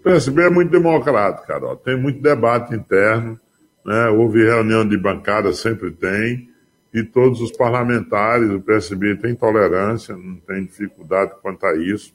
O 0.00 0.02
PSB 0.02 0.42
é 0.42 0.50
muito 0.50 0.70
democrático, 0.70 1.46
Carol. 1.46 1.76
Tem 1.76 1.96
muito 1.96 2.20
debate 2.20 2.74
interno, 2.74 3.38
né? 3.84 4.08
houve 4.08 4.44
reunião 4.44 4.86
de 4.86 4.96
bancada, 4.96 5.52
sempre 5.52 5.90
tem, 5.92 6.48
e 6.92 7.02
todos 7.02 7.40
os 7.40 7.52
parlamentares, 7.52 8.50
o 8.50 8.60
PSB 8.60 9.16
tem 9.16 9.34
tolerância, 9.34 10.16
não 10.16 10.36
tem 10.36 10.64
dificuldade 10.64 11.32
quanto 11.40 11.64
a 11.64 11.74
isso. 11.76 12.12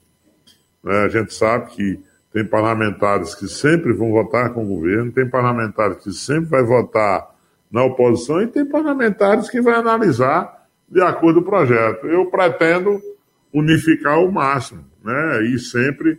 Né? 0.84 1.04
A 1.04 1.08
gente 1.08 1.34
sabe 1.34 1.70
que 1.70 2.00
tem 2.32 2.44
parlamentares 2.44 3.34
que 3.34 3.48
sempre 3.48 3.92
vão 3.92 4.12
votar 4.12 4.52
com 4.52 4.64
o 4.64 4.68
governo, 4.68 5.10
tem 5.10 5.28
parlamentares 5.28 5.98
que 5.98 6.12
sempre 6.12 6.50
vai 6.50 6.62
votar 6.62 7.34
na 7.70 7.84
oposição 7.84 8.40
e 8.42 8.46
tem 8.46 8.64
parlamentares 8.64 9.50
que 9.50 9.60
vai 9.60 9.74
analisar 9.74 10.57
de 10.90 11.00
acordo 11.00 11.42
com 11.42 11.48
o 11.48 11.50
projeto. 11.50 12.06
Eu 12.06 12.26
pretendo 12.26 13.00
unificar 13.52 14.18
o 14.22 14.30
máximo, 14.30 14.84
né? 15.04 15.44
E 15.46 15.58
sempre 15.58 16.18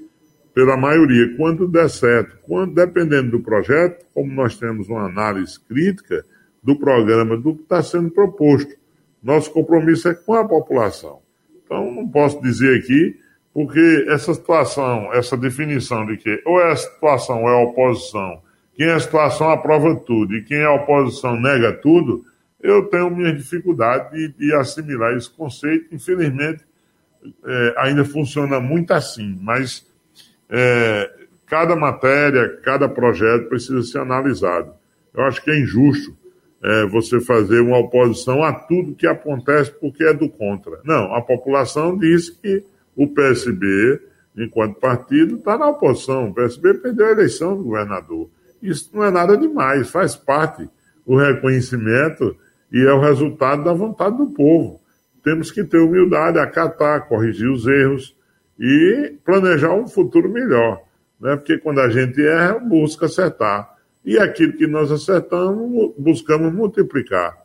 pela 0.53 0.75
maioria, 0.75 1.35
quando 1.37 1.67
der 1.67 1.89
certo. 1.89 2.37
Quando, 2.43 2.73
dependendo 2.73 3.31
do 3.31 3.39
projeto, 3.39 4.05
como 4.13 4.31
nós 4.33 4.57
temos 4.57 4.89
uma 4.89 5.05
análise 5.05 5.59
crítica 5.59 6.25
do 6.61 6.75
programa, 6.75 7.37
do 7.37 7.55
que 7.55 7.63
está 7.63 7.81
sendo 7.81 8.11
proposto. 8.11 8.75
Nosso 9.21 9.51
compromisso 9.51 10.07
é 10.09 10.13
com 10.13 10.33
a 10.33 10.47
população. 10.47 11.19
Então, 11.63 11.93
não 11.93 12.07
posso 12.07 12.41
dizer 12.41 12.79
aqui, 12.79 13.15
porque 13.53 14.05
essa 14.07 14.33
situação, 14.33 15.13
essa 15.13 15.37
definição 15.37 16.05
de 16.05 16.17
que 16.17 16.41
ou 16.45 16.59
é 16.59 16.71
a 16.71 16.75
situação 16.75 17.43
ou 17.43 17.49
é 17.49 17.53
a 17.53 17.63
oposição, 17.63 18.41
quem 18.73 18.87
é 18.87 18.93
a 18.93 18.99
situação 18.99 19.49
aprova 19.49 19.95
tudo 19.95 20.35
e 20.35 20.43
quem 20.43 20.57
é 20.57 20.65
a 20.65 20.73
oposição 20.73 21.39
nega 21.39 21.73
tudo, 21.73 22.25
eu 22.61 22.85
tenho 22.87 23.09
minha 23.09 23.33
dificuldade 23.33 24.11
de, 24.11 24.27
de 24.37 24.53
assimilar 24.53 25.15
esse 25.15 25.29
conceito. 25.29 25.93
Infelizmente, 25.93 26.63
é, 27.45 27.73
ainda 27.77 28.03
funciona 28.03 28.59
muito 28.59 28.91
assim, 28.91 29.37
mas 29.41 29.85
é, 30.49 31.09
cada 31.45 31.75
matéria, 31.75 32.57
cada 32.63 32.87
projeto 32.87 33.47
precisa 33.47 33.81
ser 33.83 33.99
analisado. 33.99 34.73
Eu 35.13 35.23
acho 35.23 35.41
que 35.43 35.51
é 35.51 35.59
injusto 35.59 36.15
é, 36.61 36.85
você 36.87 37.19
fazer 37.19 37.61
uma 37.61 37.77
oposição 37.77 38.43
a 38.43 38.53
tudo 38.53 38.95
que 38.95 39.07
acontece 39.07 39.71
porque 39.71 40.03
é 40.03 40.13
do 40.13 40.29
contra. 40.29 40.79
Não, 40.83 41.13
a 41.13 41.21
população 41.21 41.97
diz 41.97 42.29
que 42.29 42.63
o 42.95 43.07
PSB, 43.07 44.01
enquanto 44.37 44.79
partido, 44.79 45.37
está 45.37 45.57
na 45.57 45.69
oposição. 45.69 46.29
O 46.29 46.33
PSB 46.33 46.75
perdeu 46.75 47.07
a 47.07 47.11
eleição 47.11 47.55
do 47.55 47.63
governador. 47.63 48.29
Isso 48.61 48.89
não 48.93 49.03
é 49.03 49.11
nada 49.11 49.37
demais, 49.37 49.89
faz 49.89 50.15
parte 50.15 50.69
o 51.05 51.17
reconhecimento 51.17 52.35
e 52.71 52.81
é 52.81 52.93
o 52.93 52.99
resultado 52.99 53.63
da 53.63 53.73
vontade 53.73 54.17
do 54.17 54.27
povo. 54.27 54.79
Temos 55.23 55.51
que 55.51 55.63
ter 55.63 55.79
humildade, 55.79 56.39
acatar, 56.39 57.07
corrigir 57.07 57.49
os 57.49 57.65
erros 57.67 58.15
e 58.59 59.13
planejar 59.25 59.73
um 59.73 59.87
futuro 59.87 60.29
melhor. 60.29 60.81
Né? 61.19 61.35
Porque 61.35 61.57
quando 61.57 61.79
a 61.79 61.89
gente 61.89 62.21
erra, 62.25 62.59
busca 62.59 63.07
acertar. 63.07 63.75
E 64.05 64.17
aquilo 64.17 64.53
que 64.53 64.67
nós 64.67 64.91
acertamos, 64.91 65.93
buscamos 65.97 66.53
multiplicar. 66.53 67.37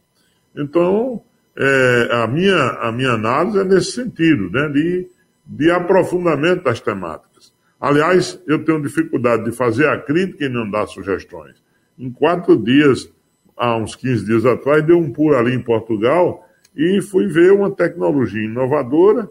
Então, 0.55 1.21
é, 1.57 2.09
a, 2.13 2.27
minha, 2.27 2.57
a 2.81 2.93
minha 2.93 3.13
análise 3.13 3.59
é 3.59 3.65
nesse 3.65 3.93
sentido, 3.93 4.51
né? 4.51 4.69
de, 4.69 5.09
de 5.47 5.71
aprofundamento 5.71 6.65
das 6.65 6.81
temáticas. 6.81 7.53
Aliás, 7.81 8.41
eu 8.47 8.65
tenho 8.65 8.81
dificuldade 8.81 9.45
de 9.45 9.53
fazer 9.53 9.89
a 9.89 10.01
crítica 10.01 10.45
e 10.45 10.49
não 10.49 10.71
dar 10.71 10.87
sugestões. 10.87 11.63
Em 11.99 12.11
quatro 12.11 12.57
dias, 12.57 13.11
há 13.57 13.77
uns 13.77 13.95
15 13.95 14.25
dias 14.25 14.47
atrás, 14.47 14.85
dei 14.85 14.95
um 14.95 15.13
pulo 15.13 15.37
ali 15.37 15.55
em 15.55 15.63
Portugal 15.63 16.47
e 16.75 17.01
fui 17.01 17.27
ver 17.27 17.53
uma 17.53 17.71
tecnologia 17.71 18.45
inovadora 18.45 19.29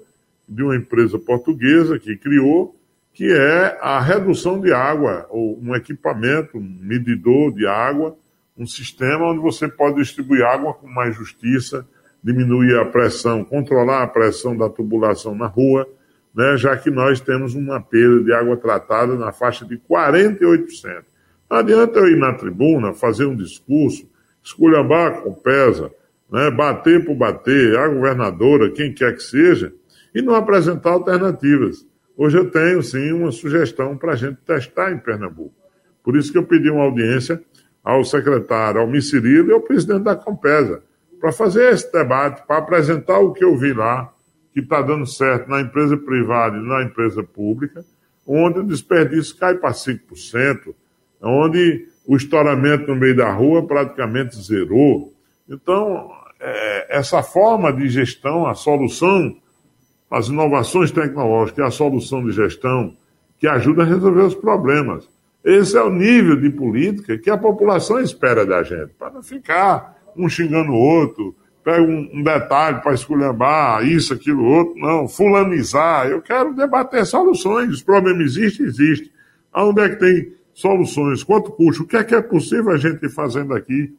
de 0.47 0.63
uma 0.63 0.75
empresa 0.75 1.17
portuguesa 1.19 1.99
que 1.99 2.15
criou, 2.17 2.75
que 3.13 3.31
é 3.31 3.77
a 3.81 3.99
redução 3.99 4.59
de 4.59 4.73
água, 4.73 5.27
ou 5.29 5.59
um 5.61 5.75
equipamento, 5.75 6.57
um 6.57 6.77
medidor 6.81 7.53
de 7.53 7.67
água, 7.67 8.15
um 8.57 8.65
sistema 8.65 9.25
onde 9.25 9.39
você 9.39 9.67
pode 9.67 9.97
distribuir 9.97 10.43
água 10.43 10.73
com 10.73 10.87
mais 10.87 11.15
justiça, 11.15 11.87
diminuir 12.23 12.77
a 12.79 12.85
pressão, 12.85 13.43
controlar 13.43 14.03
a 14.03 14.07
pressão 14.07 14.55
da 14.55 14.69
tubulação 14.69 15.35
na 15.35 15.47
rua, 15.47 15.87
né, 16.33 16.57
já 16.57 16.75
que 16.75 16.89
nós 16.89 17.19
temos 17.19 17.53
uma 17.53 17.79
perda 17.79 18.23
de 18.23 18.33
água 18.33 18.57
tratada 18.57 19.15
na 19.15 19.31
faixa 19.31 19.65
de 19.65 19.77
48%. 19.77 21.03
Não 21.49 21.57
adianta 21.57 21.99
eu 21.99 22.07
ir 22.07 22.17
na 22.17 22.33
tribuna, 22.33 22.93
fazer 22.93 23.25
um 23.25 23.35
discurso, 23.35 24.09
esculhambar 24.43 25.21
com 25.21 25.33
pesa, 25.33 25.91
né, 26.31 26.51
bater 26.51 27.05
por 27.05 27.15
bater, 27.15 27.77
a 27.77 27.87
governadora, 27.87 28.71
quem 28.71 28.93
quer 28.93 29.15
que 29.15 29.23
seja, 29.23 29.73
e 30.13 30.21
não 30.21 30.35
apresentar 30.35 30.91
alternativas. 30.91 31.85
Hoje 32.15 32.37
eu 32.37 32.49
tenho, 32.51 32.83
sim, 32.83 33.11
uma 33.11 33.31
sugestão 33.31 33.97
para 33.97 34.13
a 34.13 34.15
gente 34.15 34.37
testar 34.45 34.91
em 34.91 34.97
Pernambuco. 34.97 35.53
Por 36.03 36.15
isso 36.15 36.31
que 36.31 36.37
eu 36.37 36.43
pedi 36.43 36.69
uma 36.69 36.83
audiência 36.83 37.41
ao 37.83 38.03
secretário 38.03 38.79
Almir 38.79 39.01
Cirilo 39.01 39.49
e 39.49 39.53
ao 39.53 39.61
presidente 39.61 40.03
da 40.03 40.15
Compesa, 40.15 40.83
para 41.19 41.31
fazer 41.31 41.71
esse 41.71 41.91
debate, 41.91 42.45
para 42.45 42.57
apresentar 42.57 43.19
o 43.19 43.31
que 43.31 43.43
eu 43.43 43.57
vi 43.57 43.73
lá, 43.73 44.13
que 44.53 44.59
está 44.59 44.81
dando 44.81 45.05
certo 45.05 45.49
na 45.49 45.61
empresa 45.61 45.97
privada 45.97 46.57
e 46.57 46.61
na 46.61 46.83
empresa 46.83 47.23
pública, 47.23 47.83
onde 48.25 48.59
o 48.59 48.63
desperdício 48.63 49.35
cai 49.37 49.55
para 49.55 49.71
5%, 49.71 50.75
onde 51.21 51.87
o 52.05 52.15
estouramento 52.15 52.87
no 52.87 52.95
meio 52.95 53.15
da 53.15 53.31
rua 53.31 53.65
praticamente 53.65 54.35
zerou. 54.41 55.13
Então, 55.49 56.11
é, 56.39 56.97
essa 56.97 57.23
forma 57.23 57.71
de 57.71 57.87
gestão, 57.87 58.45
a 58.45 58.53
solução, 58.53 59.35
as 60.11 60.27
inovações 60.27 60.91
tecnológicas, 60.91 61.65
a 61.65 61.71
solução 61.71 62.23
de 62.23 62.31
gestão 62.31 62.95
que 63.39 63.47
ajuda 63.47 63.83
a 63.83 63.85
resolver 63.85 64.21
os 64.21 64.35
problemas. 64.35 65.09
Esse 65.43 65.77
é 65.77 65.81
o 65.81 65.89
nível 65.89 66.39
de 66.39 66.49
política 66.49 67.17
que 67.17 67.29
a 67.29 67.37
população 67.37 67.99
espera 67.99 68.45
da 68.45 68.63
gente, 68.63 68.93
para 68.97 69.11
não 69.11 69.23
ficar 69.23 69.97
um 70.15 70.29
xingando 70.29 70.71
o 70.71 70.77
outro, 70.77 71.35
pega 71.63 71.81
um, 71.81 72.09
um 72.13 72.23
detalhe 72.23 72.81
para 72.81 72.93
esculhambar 72.93 73.85
isso, 73.85 74.13
aquilo, 74.13 74.43
outro, 74.43 74.75
não, 74.77 75.07
fulanizar. 75.07 76.07
Eu 76.07 76.21
quero 76.21 76.53
debater 76.53 77.05
soluções. 77.05 77.69
Os 77.69 77.83
problemas 77.83 78.23
existem, 78.23 78.65
existem. 78.65 79.09
Aonde 79.51 79.81
é 79.81 79.89
que 79.89 79.95
tem 79.95 80.33
soluções? 80.53 81.23
Quanto 81.23 81.51
custa? 81.51 81.83
O 81.83 81.87
que 81.87 81.97
é 81.97 82.03
que 82.03 82.15
é 82.15 82.21
possível 82.21 82.71
a 82.71 82.77
gente 82.77 83.05
ir 83.05 83.09
fazendo 83.09 83.53
aqui 83.53 83.93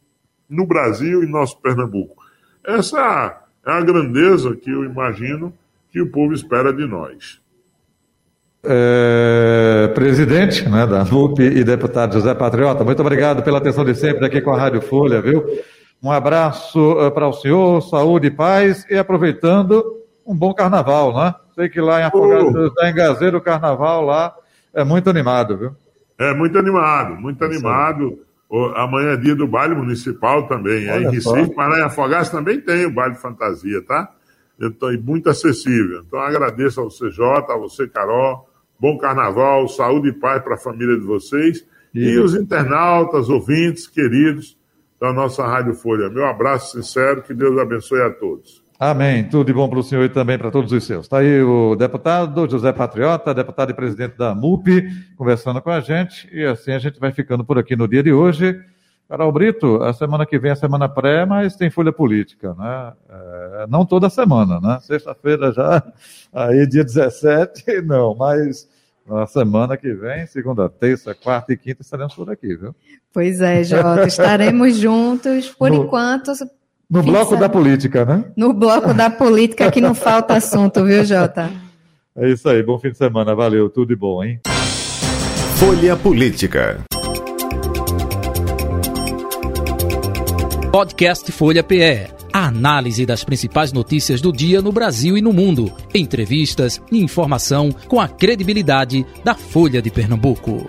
no 0.49 0.65
Brasil 0.65 1.23
e 1.23 1.27
nosso 1.27 1.59
Pernambuco? 1.61 2.23
Essa 2.65 3.41
é 3.65 3.71
a 3.71 3.81
grandeza 3.81 4.55
que 4.55 4.71
eu 4.71 4.83
imagino 4.83 5.53
que 5.91 6.01
o 6.01 6.11
povo 6.11 6.33
espera 6.33 6.73
de 6.73 6.85
nós. 6.85 7.39
É, 8.67 9.91
presidente 9.93 10.67
né, 10.67 10.87
da 10.87 11.05
MUP 11.05 11.39
e 11.39 11.63
deputado 11.63 12.13
José 12.13 12.33
Patriota, 12.33 12.83
muito 12.83 12.99
obrigado 12.99 13.43
pela 13.43 13.59
atenção 13.59 13.85
de 13.85 13.93
sempre 13.93 14.25
aqui 14.25 14.41
com 14.41 14.51
a 14.51 14.57
Rádio 14.57 14.81
Folha, 14.81 15.21
viu? 15.21 15.45
Um 16.01 16.11
abraço 16.11 16.79
uh, 16.93 17.11
para 17.11 17.27
o 17.27 17.33
senhor, 17.33 17.81
saúde 17.81 18.27
e 18.27 18.31
paz, 18.31 18.85
e 18.89 18.97
aproveitando, 18.97 19.83
um 20.25 20.35
bom 20.35 20.53
carnaval, 20.53 21.15
né? 21.15 21.35
Sei 21.53 21.69
que 21.69 21.79
lá 21.79 22.01
em 22.01 22.03
Afogados, 22.03 22.71
uh. 22.71 22.85
em 22.85 22.93
Gazeiro, 22.93 23.37
o 23.37 23.41
carnaval 23.41 24.03
lá 24.03 24.35
é 24.73 24.83
muito 24.83 25.09
animado, 25.09 25.57
viu? 25.57 25.75
É 26.17 26.33
muito 26.33 26.57
animado, 26.57 27.15
muito 27.15 27.43
é 27.43 27.47
animado. 27.47 28.19
Amanhã 28.75 29.13
é 29.13 29.17
dia 29.17 29.35
do 29.35 29.47
baile 29.47 29.75
municipal 29.75 30.47
também, 30.47 30.87
é 30.87 31.01
em 31.01 31.09
Recife, 31.09 31.53
lá 31.55 31.79
em 31.79 31.83
Afogados 31.83 32.29
também 32.29 32.61
tem 32.61 32.85
o 32.85 32.93
baile 32.93 33.15
fantasia, 33.15 33.81
tá? 33.81 34.11
Então, 34.61 34.93
e 34.93 34.97
muito 34.97 35.29
acessível. 35.29 36.03
Então 36.07 36.19
agradeço 36.19 36.79
ao 36.79 36.87
CJ, 36.87 37.21
a 37.49 37.57
você, 37.57 37.87
Carol. 37.87 38.47
Bom 38.79 38.97
carnaval, 38.97 39.67
saúde 39.67 40.09
e 40.09 40.13
paz 40.13 40.41
para 40.43 40.55
a 40.55 40.57
família 40.57 40.97
de 40.97 41.05
vocês. 41.05 41.65
E, 41.93 42.09
e 42.09 42.19
os 42.19 42.35
internautas, 42.35 43.29
ouvintes, 43.29 43.87
queridos 43.87 44.57
da 44.99 45.13
nossa 45.13 45.45
Rádio 45.45 45.73
Folha. 45.73 46.09
Meu 46.09 46.25
abraço 46.25 46.77
sincero, 46.77 47.21
que 47.21 47.33
Deus 47.33 47.57
abençoe 47.57 48.01
a 48.01 48.09
todos. 48.09 48.64
Amém. 48.79 49.23
Tudo 49.23 49.45
de 49.47 49.53
bom 49.53 49.69
para 49.69 49.79
o 49.79 49.83
senhor 49.83 50.03
e 50.03 50.09
também 50.09 50.37
para 50.37 50.51
todos 50.51 50.71
os 50.71 50.83
seus. 50.83 51.05
Está 51.05 51.19
aí 51.19 51.41
o 51.41 51.75
deputado 51.75 52.49
José 52.49 52.73
Patriota, 52.73 53.33
deputado 53.33 53.71
e 53.71 53.73
presidente 53.73 54.17
da 54.17 54.35
MUP, 54.35 54.83
conversando 55.15 55.61
com 55.61 55.69
a 55.69 55.79
gente. 55.79 56.27
E 56.33 56.43
assim 56.43 56.71
a 56.71 56.79
gente 56.79 56.99
vai 56.99 57.11
ficando 57.13 57.45
por 57.45 57.57
aqui 57.57 57.75
no 57.75 57.87
dia 57.87 58.03
de 58.03 58.11
hoje. 58.11 58.59
Carol 59.07 59.31
Brito, 59.31 59.83
a 59.83 59.93
semana 59.93 60.25
que 60.25 60.37
vem 60.37 60.49
é 60.49 60.53
a 60.53 60.57
semana 60.57 60.89
pré, 60.89 61.25
mas 61.25 61.55
tem 61.55 61.69
folha 61.69 61.93
política, 61.93 62.53
né? 62.55 62.93
É, 63.07 63.67
não 63.69 63.85
toda 63.85 64.09
semana, 64.09 64.59
né? 64.59 64.79
Sexta-feira 64.81 65.53
já, 65.53 65.81
aí 66.33 66.67
dia 66.67 66.83
17, 66.83 67.81
não, 67.85 68.15
mas 68.15 68.67
na 69.07 69.27
semana 69.27 69.77
que 69.77 69.93
vem, 69.93 70.25
segunda, 70.25 70.67
terça, 70.67 71.13
quarta 71.13 71.53
e 71.53 71.57
quinta, 71.57 71.83
estaremos 71.83 72.15
por 72.15 72.31
aqui, 72.31 72.55
viu? 72.55 72.75
Pois 73.13 73.39
é, 73.39 73.63
Jota, 73.63 74.07
estaremos 74.07 74.75
juntos 74.81 75.49
por 75.49 75.69
no, 75.69 75.83
enquanto. 75.83 76.31
No 76.89 77.01
bloco 77.01 77.35
da 77.35 77.49
política, 77.49 78.05
né? 78.05 78.25
No 78.37 78.53
bloco 78.53 78.93
da 78.93 79.09
política 79.09 79.71
que 79.71 79.81
não 79.81 79.95
falta 79.95 80.35
assunto, 80.35 80.83
viu, 80.83 81.03
Jota? 81.05 81.49
É 82.17 82.29
isso 82.29 82.47
aí, 82.47 82.63
bom 82.63 82.79
fim 82.79 82.91
de 82.91 82.97
semana, 82.97 83.35
valeu, 83.35 83.69
tudo 83.69 83.89
de 83.89 83.95
bom, 83.97 84.23
hein? 84.23 84.39
Folha 85.57 85.97
Política. 85.97 86.79
Podcast 90.71 91.29
Folha 91.33 91.61
PE. 91.61 92.07
A 92.31 92.47
análise 92.47 93.05
das 93.05 93.25
principais 93.25 93.73
notícias 93.73 94.21
do 94.21 94.31
dia 94.31 94.61
no 94.61 94.71
Brasil 94.71 95.17
e 95.17 95.21
no 95.21 95.33
mundo. 95.33 95.73
Entrevistas 95.93 96.81
e 96.89 97.03
informação 97.03 97.69
com 97.87 97.99
a 97.99 98.07
credibilidade 98.07 99.05
da 99.21 99.35
Folha 99.35 99.81
de 99.81 99.89
Pernambuco. 99.89 100.65